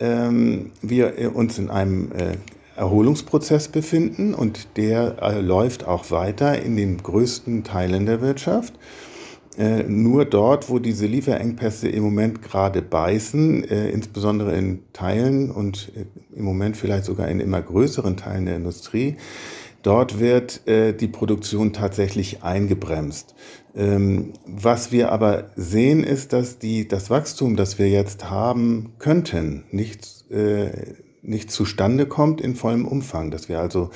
ähm, 0.00 0.70
wir 0.80 1.18
äh, 1.18 1.26
uns 1.26 1.58
in 1.58 1.68
einem 1.68 2.10
äh, 2.12 2.38
Erholungsprozess 2.76 3.68
befinden 3.68 4.34
und 4.34 4.76
der 4.76 5.16
äh, 5.20 5.40
läuft 5.40 5.86
auch 5.86 6.10
weiter 6.10 6.62
in 6.62 6.76
den 6.76 6.98
größten 6.98 7.64
Teilen 7.64 8.06
der 8.06 8.20
Wirtschaft. 8.20 8.74
Äh, 9.58 9.82
nur 9.82 10.24
dort, 10.24 10.70
wo 10.70 10.78
diese 10.78 11.06
Lieferengpässe 11.06 11.88
im 11.88 12.02
Moment 12.02 12.40
gerade 12.40 12.80
beißen, 12.80 13.64
äh, 13.64 13.90
insbesondere 13.90 14.56
in 14.56 14.80
Teilen 14.94 15.50
und 15.50 15.92
im 16.34 16.44
Moment 16.44 16.76
vielleicht 16.76 17.04
sogar 17.04 17.28
in 17.28 17.40
immer 17.40 17.60
größeren 17.60 18.16
Teilen 18.16 18.46
der 18.46 18.56
Industrie, 18.56 19.16
dort 19.82 20.20
wird 20.20 20.62
die 20.66 21.08
Produktion 21.08 21.72
tatsächlich 21.72 22.44
eingebremst. 22.44 23.34
Ähm, 23.74 24.32
was 24.46 24.92
wir 24.92 25.10
aber 25.10 25.50
sehen, 25.56 26.04
ist, 26.04 26.32
dass 26.32 26.60
die, 26.60 26.86
das 26.86 27.10
Wachstum, 27.10 27.56
das 27.56 27.80
wir 27.80 27.88
jetzt 27.88 28.30
haben 28.30 28.92
könnten, 29.00 29.64
nicht 29.72 30.24
nicht 31.22 31.50
zustande 31.50 32.06
kommt 32.06 32.40
in 32.40 32.56
vollem 32.56 32.86
Umfang, 32.86 33.30
dass 33.30 33.48
wir 33.48 33.60
also 33.60 33.90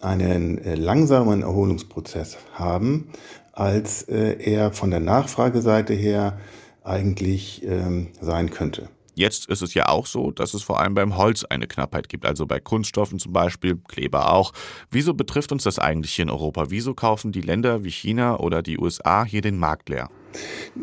einen 0.00 0.58
äh, 0.58 0.74
langsamen 0.74 1.42
Erholungsprozess 1.42 2.38
haben, 2.52 3.08
als 3.52 4.02
äh, 4.02 4.36
er 4.38 4.72
von 4.72 4.90
der 4.90 5.00
Nachfrageseite 5.00 5.94
her 5.94 6.38
eigentlich 6.84 7.64
ähm, 7.64 8.08
sein 8.20 8.50
könnte. 8.50 8.88
Jetzt 9.14 9.46
ist 9.46 9.62
es 9.62 9.74
ja 9.74 9.88
auch 9.88 10.06
so, 10.06 10.30
dass 10.30 10.54
es 10.54 10.62
vor 10.62 10.78
allem 10.78 10.94
beim 10.94 11.16
Holz 11.16 11.44
eine 11.44 11.66
Knappheit 11.66 12.08
gibt, 12.08 12.24
also 12.24 12.46
bei 12.46 12.60
Kunststoffen 12.60 13.18
zum 13.18 13.32
Beispiel, 13.32 13.76
Kleber 13.88 14.32
auch. 14.32 14.52
Wieso 14.92 15.12
betrifft 15.12 15.50
uns 15.50 15.64
das 15.64 15.80
eigentlich 15.80 16.12
hier 16.12 16.22
in 16.22 16.30
Europa? 16.30 16.66
Wieso 16.68 16.94
kaufen 16.94 17.32
die 17.32 17.40
Länder 17.40 17.82
wie 17.82 17.90
China 17.90 18.38
oder 18.38 18.62
die 18.62 18.78
USA 18.78 19.24
hier 19.24 19.40
den 19.40 19.58
Markt 19.58 19.88
leer? 19.88 20.08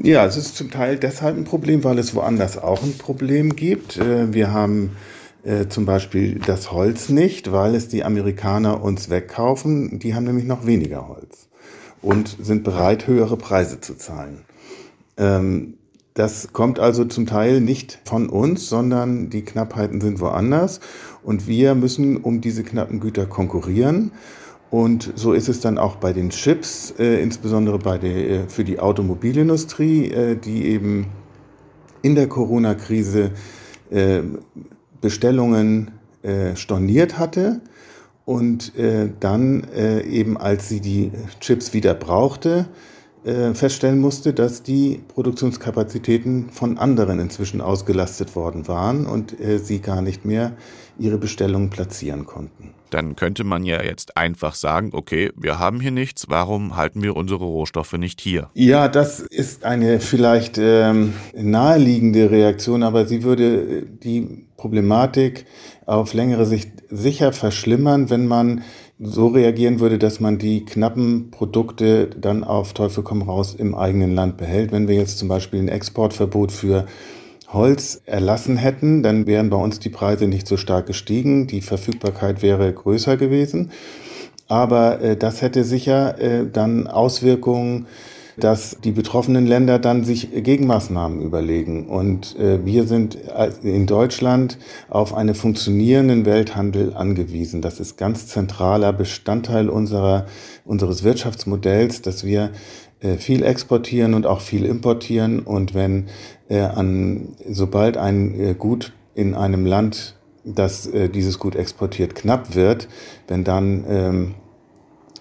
Ja, 0.04 0.26
es 0.26 0.36
ist 0.36 0.58
zum 0.58 0.70
Teil 0.70 0.98
deshalb 0.98 1.38
ein 1.38 1.46
Problem, 1.46 1.86
weil 1.86 1.98
es 1.98 2.14
woanders 2.14 2.58
auch 2.58 2.84
ein 2.84 2.98
Problem 2.98 3.56
gibt. 3.56 3.96
Äh, 3.96 4.34
wir 4.34 4.52
haben 4.52 4.98
äh, 5.46 5.68
zum 5.68 5.86
Beispiel 5.86 6.40
das 6.40 6.72
Holz 6.72 7.10
nicht, 7.10 7.52
weil 7.52 7.76
es 7.76 7.88
die 7.88 8.04
Amerikaner 8.04 8.84
uns 8.84 9.10
wegkaufen. 9.10 10.00
Die 10.00 10.16
haben 10.16 10.26
nämlich 10.26 10.46
noch 10.46 10.66
weniger 10.66 11.08
Holz 11.08 11.48
und 12.02 12.36
sind 12.42 12.64
bereit, 12.64 13.08
höhere 13.08 13.38
Preise 13.38 13.80
zu 13.80 13.96
zahlen. 13.96 14.42
Ähm, 15.18 15.76
das 16.16 16.54
kommt 16.54 16.80
also 16.80 17.06
zum 17.06 17.26
Teil 17.26 17.62
nicht 17.62 18.00
von 18.06 18.30
uns, 18.30 18.70
sondern 18.70 19.30
die 19.30 19.44
Knappheiten 19.44 20.02
sind 20.02 20.20
woanders 20.20 20.80
und 21.24 21.46
wir 21.46 21.76
müssen 21.76 22.18
um 22.18 22.42
diese 22.42 22.64
knappen 22.64 23.00
Güter 23.00 23.26
konkurrieren. 23.26 24.12
Und 24.72 25.14
so 25.16 25.34
ist 25.34 25.48
es 25.48 25.60
dann 25.60 25.78
auch 25.78 25.98
bei 25.98 26.12
den 26.12 26.32
Chips, 26.32 26.94
äh, 26.98 27.22
insbesondere 27.22 27.80
bei 27.80 27.98
der, 27.98 28.30
äh, 28.30 28.40
für 28.48 28.64
die 28.64 28.80
Automobilindustrie, 28.80 30.12
äh, 30.12 30.36
die 30.36 30.66
eben 30.66 31.08
in 32.02 32.16
der 32.16 32.28
Corona-Krise 32.28 33.32
äh, 33.92 34.22
Bestellungen 35.02 35.92
äh, 36.24 36.56
storniert 36.56 37.18
hatte 37.18 37.62
und 38.26 38.76
äh, 38.78 39.10
dann 39.20 39.64
äh, 39.76 40.02
eben, 40.02 40.38
als 40.38 40.70
sie 40.70 40.82
die 40.82 41.12
Chips 41.40 41.74
wieder 41.74 41.94
brauchte, 41.94 42.68
äh, 43.26 43.54
feststellen 43.54 44.00
musste, 44.00 44.34
dass 44.34 44.62
die 44.62 45.02
Produktionskapazitäten 45.08 46.52
von 46.52 46.78
anderen 46.78 47.20
inzwischen 47.20 47.60
ausgelastet 47.62 48.36
worden 48.36 48.68
waren 48.68 49.08
und 49.08 49.40
äh, 49.40 49.58
sie 49.58 49.80
gar 49.80 50.02
nicht 50.02 50.26
mehr 50.26 50.54
ihre 51.00 51.18
Bestellungen 51.18 51.70
platzieren 51.70 52.26
konnten. 52.26 52.76
Dann 52.92 53.16
könnte 53.16 53.44
man 53.44 53.66
ja 53.66 53.84
jetzt 53.84 54.16
einfach 54.16 54.54
sagen, 54.54 54.92
okay, 54.94 55.32
wir 55.36 55.60
haben 55.60 55.80
hier 55.80 55.92
nichts, 55.92 56.30
warum 56.30 56.76
halten 56.76 57.02
wir 57.02 57.16
unsere 57.16 57.44
Rohstoffe 57.44 57.94
nicht 57.94 58.22
hier? 58.22 58.50
Ja, 58.54 58.88
das 58.88 59.20
ist 59.20 59.66
eine 59.66 60.00
vielleicht 60.00 60.58
ähm, 60.60 61.14
naheliegende 61.34 62.30
Reaktion, 62.30 62.84
aber 62.84 63.08
sie 63.08 63.24
würde 63.24 63.88
die 63.88 64.45
Problematik 64.58 65.46
auf 65.86 66.14
längere 66.14 66.46
Sicht 66.46 66.72
sicher 66.90 67.34
verschlimmern, 67.34 68.10
wenn 68.10 68.28
man 68.28 68.64
so 69.00 69.28
reagieren 69.28 69.80
würde, 69.80 70.00
dass 70.00 70.20
man 70.20 70.38
die 70.38 70.64
knappen 70.64 71.30
Produkte 71.32 72.08
dann 72.08 72.44
auf 72.44 72.74
Teufel 72.74 73.04
komm 73.04 73.22
raus 73.22 73.54
im 73.54 73.76
eigenen 73.76 74.16
Land 74.16 74.38
behält. 74.38 74.72
Wenn 74.72 74.88
wir 74.88 74.96
jetzt 74.96 75.18
zum 75.18 75.28
Beispiel 75.28 75.60
ein 75.60 75.68
Exportverbot 75.68 76.52
für 76.52 76.86
Holz 77.52 78.02
erlassen 78.06 78.58
hätten, 78.58 79.04
dann 79.04 79.28
wären 79.28 79.50
bei 79.50 79.58
uns 79.58 79.80
die 79.80 79.90
Preise 79.90 80.28
nicht 80.28 80.48
so 80.48 80.58
stark 80.58 80.88
gestiegen, 80.88 81.48
die 81.48 81.62
Verfügbarkeit 81.62 82.42
wäre 82.42 82.72
größer 82.72 83.18
gewesen. 83.18 83.72
Aber 84.48 85.02
äh, 85.02 85.18
das 85.18 85.42
hätte 85.42 85.64
sicher 85.64 86.20
äh, 86.20 86.46
dann 86.52 86.88
Auswirkungen 86.88 87.88
dass 88.38 88.78
die 88.84 88.92
betroffenen 88.92 89.46
Länder 89.46 89.80
dann 89.80 90.04
sich 90.04 90.30
Gegenmaßnahmen 90.32 91.22
überlegen. 91.22 91.88
Und 91.88 92.38
äh, 92.38 92.66
wir 92.66 92.86
sind 92.86 93.18
in 93.64 93.86
Deutschland 93.86 94.58
auf 94.90 95.14
einen 95.14 95.36
funktionierenden 95.36 96.26
Welthandel 96.26 96.94
angewiesen. 96.94 97.62
Das 97.62 97.80
ist 97.80 97.98
ganz 97.98 98.28
zentraler 98.28 98.94
Bestandteil 98.94 99.70
unserer, 99.70 100.26
unseres 100.66 101.04
Wirtschaftsmodells, 101.04 102.02
dass 102.02 102.26
wir 102.26 102.52
äh, 103.00 103.18
viel 103.18 103.44
exportieren 103.44 104.14
und 104.14 104.26
auch 104.26 104.42
viel 104.42 104.66
importieren. 104.66 105.40
Und 105.40 105.74
wenn 105.74 106.08
äh, 106.50 106.60
an, 106.60 107.36
sobald 107.50 107.98
ein 107.98 108.40
äh, 108.40 108.56
Gut 108.58 108.94
in 109.14 109.34
einem 109.34 109.66
Land, 109.66 110.18
das 110.44 110.88
äh, 110.88 111.10
dieses 111.10 111.40
Gut 111.40 111.56
exportiert, 111.56 112.16
knapp 112.16 112.56
wird, 112.56 112.88
wenn 113.28 113.44
dann 113.44 113.84
ähm, 113.88 114.36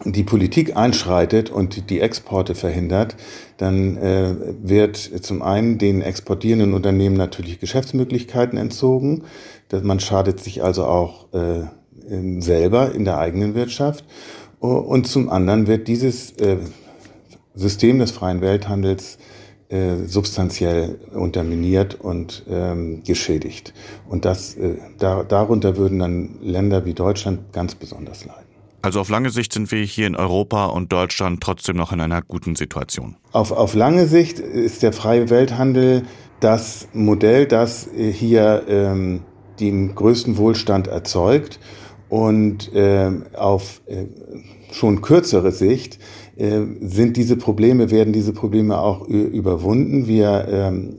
die 0.05 0.25
Politik 0.25 0.77
einschreitet 0.77 1.51
und 1.51 1.89
die 1.91 2.01
Exporte 2.01 2.55
verhindert, 2.55 3.17
dann 3.57 3.97
äh, 3.97 4.35
wird 4.63 4.97
zum 4.97 5.43
einen 5.43 5.79
den 5.79 6.03
exportierenden 6.03 6.75
Unternehmen 6.75 7.17
natürlich 7.17 7.61
Geschäftsmöglichkeiten 7.61 8.59
entzogen. 8.59 9.23
Man 9.83 10.01
schadet 10.01 10.41
sich 10.41 10.63
also 10.63 10.85
auch 10.85 11.33
äh, 11.33 11.63
selber 12.41 12.93
in 12.93 13.05
der 13.05 13.19
eigenen 13.19 13.55
Wirtschaft. 13.55 14.05
Und 14.61 15.07
zum 15.07 15.29
anderen 15.29 15.67
wird 15.67 15.89
dieses 15.89 16.33
äh, 16.33 16.57
System 17.55 17.99
des 17.99 18.11
freien 18.11 18.41
Welthandels 18.41 19.19
äh, 19.69 20.07
substanziell 20.07 20.99
unterminiert 21.13 22.01
und 22.01 22.45
ähm, 22.49 23.03
geschädigt. 23.05 23.75
Und 24.09 24.25
das, 24.25 24.55
äh, 24.57 24.77
da, 24.99 25.23
darunter 25.23 25.77
würden 25.77 25.99
dann 25.99 26.39
Länder 26.43 26.85
wie 26.85 26.95
Deutschland 26.95 27.53
ganz 27.53 27.75
besonders 27.75 28.25
leiden. 28.25 28.54
Also 28.85 29.01
auf 29.01 29.09
lange 29.09 29.31
Sicht 29.31 29.55
sind 29.55 29.73
wir 29.73 29.83
hier 29.83 30.07
in 30.07 30.15
Europa 30.15 30.67
und 30.67 30.93
Deutschland 30.93 31.41
trotzdem 31.43 31.75
noch 31.75 31.91
in 31.93 32.03
einer 32.03 32.21
guten 32.21 32.55
Situation. 32.55 33.17
Auf, 33.33 33.51
auf 33.51 33.75
lange 33.75 34.07
Sicht 34.07 34.39
ist 34.39 34.83
der 34.83 34.93
freie 34.93 35.31
Welthandel 35.31 36.03
das 36.41 36.89
Modell, 36.93 37.47
das 37.47 37.89
hier 37.97 38.65
ähm, 38.69 39.23
den 39.59 39.95
größten 39.95 40.37
Wohlstand 40.37 40.87
erzeugt 40.87 41.61
und 42.11 42.75
äh, 42.75 43.11
auf 43.35 43.81
äh, 43.87 44.05
schon 44.71 45.01
kürzere 45.01 45.53
Sicht 45.53 45.99
äh, 46.37 46.61
sind 46.83 47.17
diese 47.17 47.37
Probleme, 47.37 47.91
werden 47.91 48.13
diese 48.13 48.35
Probleme 48.35 48.79
auch 48.79 49.09
überwunden. 49.09 50.09
Wir 50.09 50.47
ähm, 50.47 50.97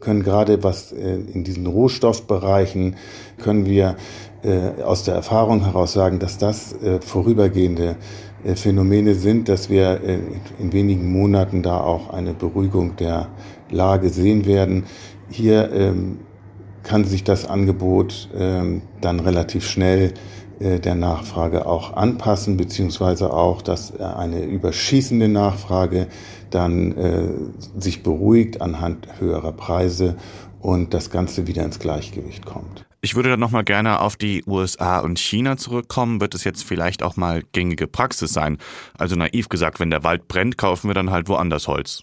können 0.00 0.24
gerade 0.24 0.64
was 0.64 0.92
äh, 0.92 1.14
in 1.32 1.44
diesen 1.44 1.66
Rohstoffbereichen 1.66 2.96
können 3.38 3.66
wir 3.66 3.96
äh, 4.42 4.82
aus 4.82 5.04
der 5.04 5.14
Erfahrung 5.14 5.64
heraus 5.64 5.92
sagen, 5.92 6.18
dass 6.18 6.38
das 6.38 6.72
äh, 6.82 7.00
vorübergehende 7.00 7.96
äh, 8.44 8.54
Phänomene 8.54 9.14
sind, 9.14 9.48
dass 9.48 9.68
wir 9.68 10.00
äh, 10.02 10.18
in 10.58 10.72
wenigen 10.72 11.10
Monaten 11.10 11.62
da 11.62 11.80
auch 11.80 12.10
eine 12.10 12.34
Beruhigung 12.34 12.96
der 12.96 13.28
Lage 13.70 14.10
sehen 14.10 14.46
werden. 14.46 14.84
Hier 15.30 15.70
ähm, 15.72 16.18
kann 16.82 17.04
sich 17.04 17.24
das 17.24 17.46
Angebot 17.48 18.30
ähm, 18.36 18.82
dann 19.00 19.20
relativ 19.20 19.66
schnell 19.66 20.14
äh, 20.60 20.80
der 20.80 20.94
Nachfrage 20.94 21.66
auch 21.66 21.94
anpassen, 21.94 22.56
beziehungsweise 22.56 23.32
auch, 23.32 23.62
dass 23.62 23.90
äh, 23.90 24.02
eine 24.02 24.44
überschießende 24.44 25.28
Nachfrage 25.28 26.06
dann 26.50 26.96
äh, 26.96 27.28
sich 27.78 28.02
beruhigt 28.02 28.62
anhand 28.62 29.06
höherer 29.20 29.52
Preise 29.52 30.16
und 30.60 30.94
das 30.94 31.10
Ganze 31.10 31.46
wieder 31.46 31.64
ins 31.64 31.78
Gleichgewicht 31.78 32.46
kommt. 32.46 32.87
Ich 33.08 33.14
würde 33.14 33.30
dann 33.30 33.40
nochmal 33.40 33.64
gerne 33.64 34.00
auf 34.00 34.16
die 34.16 34.44
USA 34.46 34.98
und 34.98 35.18
China 35.18 35.56
zurückkommen. 35.56 36.20
Wird 36.20 36.34
es 36.34 36.44
jetzt 36.44 36.62
vielleicht 36.62 37.02
auch 37.02 37.16
mal 37.16 37.42
gängige 37.52 37.86
Praxis 37.86 38.34
sein? 38.34 38.58
Also 38.98 39.16
naiv 39.16 39.48
gesagt, 39.48 39.80
wenn 39.80 39.88
der 39.88 40.04
Wald 40.04 40.28
brennt, 40.28 40.58
kaufen 40.58 40.90
wir 40.90 40.94
dann 40.94 41.10
halt 41.10 41.26
woanders 41.26 41.68
Holz. 41.68 42.02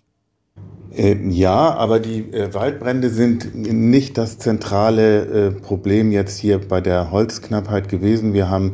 Äh, 0.95 1.15
ja, 1.29 1.75
aber 1.75 1.99
die 1.99 2.21
äh, 2.33 2.55
Waldbrände 2.55 3.11
sind 3.11 3.53
nicht 3.53 4.17
das 4.17 4.39
zentrale 4.39 5.25
äh, 5.25 5.51
Problem 5.51 6.11
jetzt 6.11 6.39
hier 6.39 6.57
bei 6.57 6.81
der 6.81 7.11
Holzknappheit 7.11 7.87
gewesen. 7.87 8.33
Wir 8.33 8.49
haben 8.49 8.73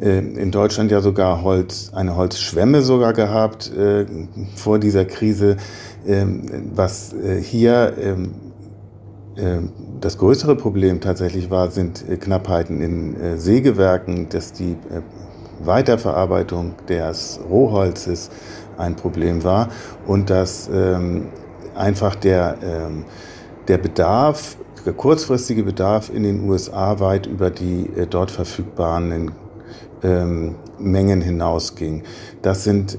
äh, 0.00 0.18
in 0.18 0.50
Deutschland 0.50 0.90
ja 0.90 1.00
sogar 1.00 1.42
Holz, 1.44 1.92
eine 1.94 2.16
Holzschwemme 2.16 2.82
sogar 2.82 3.12
gehabt 3.12 3.70
vor 4.56 4.80
dieser 4.80 5.04
Krise, 5.04 5.58
ähm, 6.08 6.72
was 6.74 7.14
hier 7.40 7.94
ähm, 8.02 8.08
ähm, 8.08 8.34
das 10.00 10.18
größere 10.18 10.56
Problem 10.56 11.00
tatsächlich 11.00 11.50
war, 11.50 11.70
sind 11.70 12.08
äh, 12.08 12.16
Knappheiten 12.16 12.80
in 12.80 13.20
äh, 13.20 13.36
Sägewerken, 13.36 14.28
dass 14.28 14.52
die 14.52 14.72
äh, 14.72 15.02
Weiterverarbeitung 15.60 16.74
des 16.88 17.40
Rohholzes 17.48 18.30
ein 18.76 18.96
Problem 18.96 19.44
war 19.44 19.68
und 20.06 20.30
dass 20.30 20.68
ähm, 20.72 21.28
einfach 21.74 22.14
der, 22.14 22.56
ähm, 22.62 23.04
der 23.66 23.78
Bedarf, 23.78 24.56
der 24.86 24.92
kurzfristige 24.92 25.64
Bedarf 25.64 26.10
in 26.12 26.22
den 26.22 26.48
USA 26.48 27.00
weit 27.00 27.26
über 27.26 27.50
die 27.50 27.90
dort 28.08 28.30
verfügbaren 28.30 29.32
ähm, 30.02 30.54
Mengen 30.78 31.20
hinausging. 31.20 32.04
Das 32.40 32.62
sind 32.64 32.96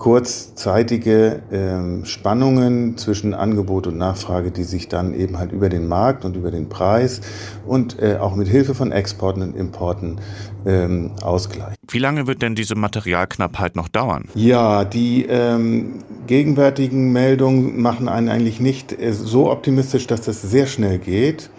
kurzzeitige 0.00 1.42
ähm, 1.52 2.06
Spannungen 2.06 2.96
zwischen 2.96 3.34
Angebot 3.34 3.86
und 3.86 3.98
Nachfrage, 3.98 4.50
die 4.50 4.64
sich 4.64 4.88
dann 4.88 5.12
eben 5.12 5.38
halt 5.38 5.52
über 5.52 5.68
den 5.68 5.88
Markt 5.88 6.24
und 6.24 6.36
über 6.36 6.50
den 6.50 6.70
Preis 6.70 7.20
und 7.66 8.00
äh, 8.00 8.16
auch 8.16 8.34
mit 8.34 8.48
Hilfe 8.48 8.74
von 8.74 8.92
Exporten 8.92 9.42
und 9.42 9.54
Importen 9.54 10.18
ähm, 10.66 11.12
ausgleichen. 11.22 11.76
Wie 11.88 11.98
lange 11.98 12.26
wird 12.26 12.42
denn 12.42 12.54
diese 12.54 12.74
Materialknappheit 12.74 13.76
noch 13.76 13.88
dauern? 13.88 14.28
Ja, 14.34 14.84
die 14.84 15.26
ähm, 15.26 16.00
gegenwärtigen 16.26 17.12
Meldungen 17.12 17.80
machen 17.80 18.08
einen 18.08 18.28
eigentlich 18.28 18.60
nicht 18.60 18.92
äh, 18.92 19.12
so 19.12 19.50
optimistisch, 19.50 20.06
dass 20.06 20.22
das 20.22 20.42
sehr 20.42 20.66
schnell 20.66 20.98
geht. 20.98 21.50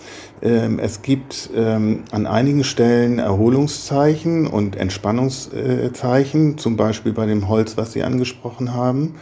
Ähm, 0.41 0.79
es 0.79 1.01
gibt 1.01 1.49
ähm, 1.55 2.03
an 2.11 2.25
einigen 2.25 2.63
Stellen 2.63 3.19
Erholungszeichen 3.19 4.47
und 4.47 4.75
Entspannungszeichen, 4.75 6.57
zum 6.57 6.77
Beispiel 6.77 7.13
bei 7.13 7.25
dem 7.25 7.47
Holz, 7.47 7.77
was 7.77 7.93
Sie 7.93 8.03
angesprochen 8.03 8.73
haben. 8.73 9.15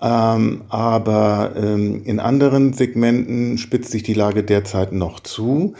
Ähm, 0.00 0.62
aber 0.68 1.52
in 1.56 2.20
anderen 2.20 2.72
Segmenten 2.72 3.58
spitzt 3.58 3.90
sich 3.90 4.04
die 4.04 4.14
Lage 4.14 4.44
derzeit 4.44 4.92
noch 4.92 5.18
zu. 5.18 5.74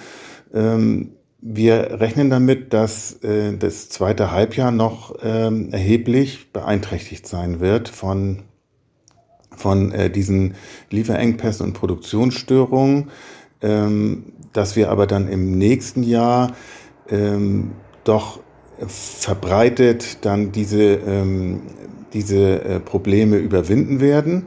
Wir 1.51 2.01
rechnen 2.01 2.31
damit, 2.31 2.73
dass 2.73 3.23
äh, 3.23 3.57
das 3.57 3.89
zweite 3.89 4.31
Halbjahr 4.31 4.71
noch 4.71 5.19
erheblich 5.23 6.53
beeinträchtigt 6.53 7.27
sein 7.27 7.61
wird 7.61 7.89
von, 7.89 8.43
von 9.57 9.93
äh, 9.93 10.11
diesen 10.11 10.55
Lieferengpässen 10.91 11.67
und 11.67 11.73
Produktionsstörungen 11.73 13.11
dass 14.53 14.77
wir 14.77 14.91
aber 14.91 15.07
dann 15.07 15.29
im 15.29 15.59
nächsten 15.59 16.03
Jahr 16.03 16.53
ähm, 17.09 17.73
doch 18.05 18.41
verbreitet 18.87 20.25
dann 20.25 20.53
diese, 20.53 20.83
ähm, 20.83 21.63
diese 22.13 22.63
äh, 22.63 22.81
Probleme 22.81 23.37
überwinden 23.37 24.01
werden. 24.01 24.47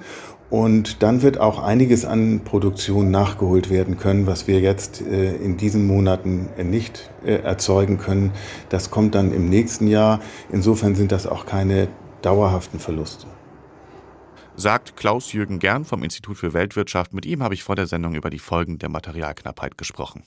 Und 0.51 1.01
dann 1.01 1.21
wird 1.21 1.39
auch 1.39 1.63
einiges 1.63 2.05
an 2.05 2.41
Produktion 2.43 3.09
nachgeholt 3.09 3.69
werden 3.69 3.97
können, 3.97 4.27
was 4.27 4.47
wir 4.47 4.59
jetzt 4.59 5.01
äh, 5.01 5.33
in 5.37 5.55
diesen 5.57 5.87
Monaten 5.87 6.49
äh, 6.57 6.65
nicht 6.65 7.09
äh, 7.25 7.35
erzeugen 7.35 7.97
können. 7.97 8.31
Das 8.69 8.91
kommt 8.91 9.15
dann 9.15 9.33
im 9.33 9.49
nächsten 9.49 9.87
Jahr. 9.87 10.19
Insofern 10.51 10.93
sind 10.93 11.13
das 11.13 11.25
auch 11.25 11.45
keine 11.45 11.87
dauerhaften 12.21 12.79
Verluste 12.79 13.25
sagt 14.57 14.95
Klaus-Jürgen 14.95 15.57
Gern 15.57 15.85
vom 15.85 16.03
Institut 16.03 16.37
für 16.37 16.53
Weltwirtschaft. 16.53 17.13
Mit 17.13 17.25
ihm 17.25 17.41
habe 17.41 17.55
ich 17.55 17.63
vor 17.63 17.75
der 17.75 17.87
Sendung 17.87 18.13
über 18.13 18.29
die 18.29 18.37
Folgen 18.37 18.77
der 18.77 18.89
Materialknappheit 18.89 19.77
gesprochen. 19.77 20.23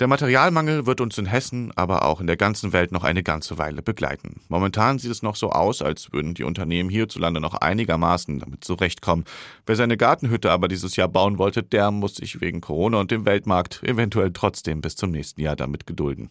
Der 0.00 0.06
Materialmangel 0.06 0.86
wird 0.86 1.02
uns 1.02 1.18
in 1.18 1.26
Hessen, 1.26 1.72
aber 1.76 2.06
auch 2.06 2.22
in 2.22 2.26
der 2.26 2.38
ganzen 2.38 2.72
Welt 2.72 2.90
noch 2.90 3.04
eine 3.04 3.22
ganze 3.22 3.58
Weile 3.58 3.82
begleiten. 3.82 4.40
Momentan 4.48 4.98
sieht 4.98 5.10
es 5.10 5.22
noch 5.22 5.36
so 5.36 5.50
aus, 5.50 5.82
als 5.82 6.10
würden 6.10 6.32
die 6.32 6.42
Unternehmen 6.42 6.88
hierzulande 6.88 7.38
noch 7.38 7.52
einigermaßen 7.52 8.38
damit 8.38 8.64
zurechtkommen. 8.64 9.26
Wer 9.66 9.76
seine 9.76 9.98
Gartenhütte 9.98 10.52
aber 10.52 10.68
dieses 10.68 10.96
Jahr 10.96 11.08
bauen 11.08 11.36
wollte, 11.36 11.62
der 11.62 11.90
muss 11.90 12.14
sich 12.14 12.40
wegen 12.40 12.62
Corona 12.62 12.98
und 12.98 13.10
dem 13.10 13.26
Weltmarkt 13.26 13.82
eventuell 13.82 14.32
trotzdem 14.32 14.80
bis 14.80 14.96
zum 14.96 15.10
nächsten 15.10 15.42
Jahr 15.42 15.54
damit 15.54 15.86
gedulden. 15.86 16.30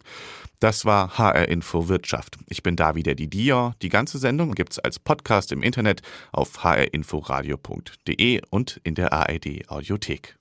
Das 0.58 0.84
war 0.84 1.16
HR 1.16 1.46
Info 1.46 1.88
Wirtschaft. 1.88 2.38
Ich 2.48 2.64
bin 2.64 2.74
David 2.74 3.20
Didier. 3.20 3.76
Die 3.82 3.88
ganze 3.88 4.18
Sendung 4.18 4.56
gibt's 4.56 4.80
als 4.80 4.98
Podcast 4.98 5.52
im 5.52 5.62
Internet 5.62 6.02
auf 6.32 6.64
hrinforadio.de 6.64 8.40
und 8.50 8.80
in 8.82 8.96
der 8.96 9.12
ARD 9.12 9.68
Audiothek. 9.68 10.39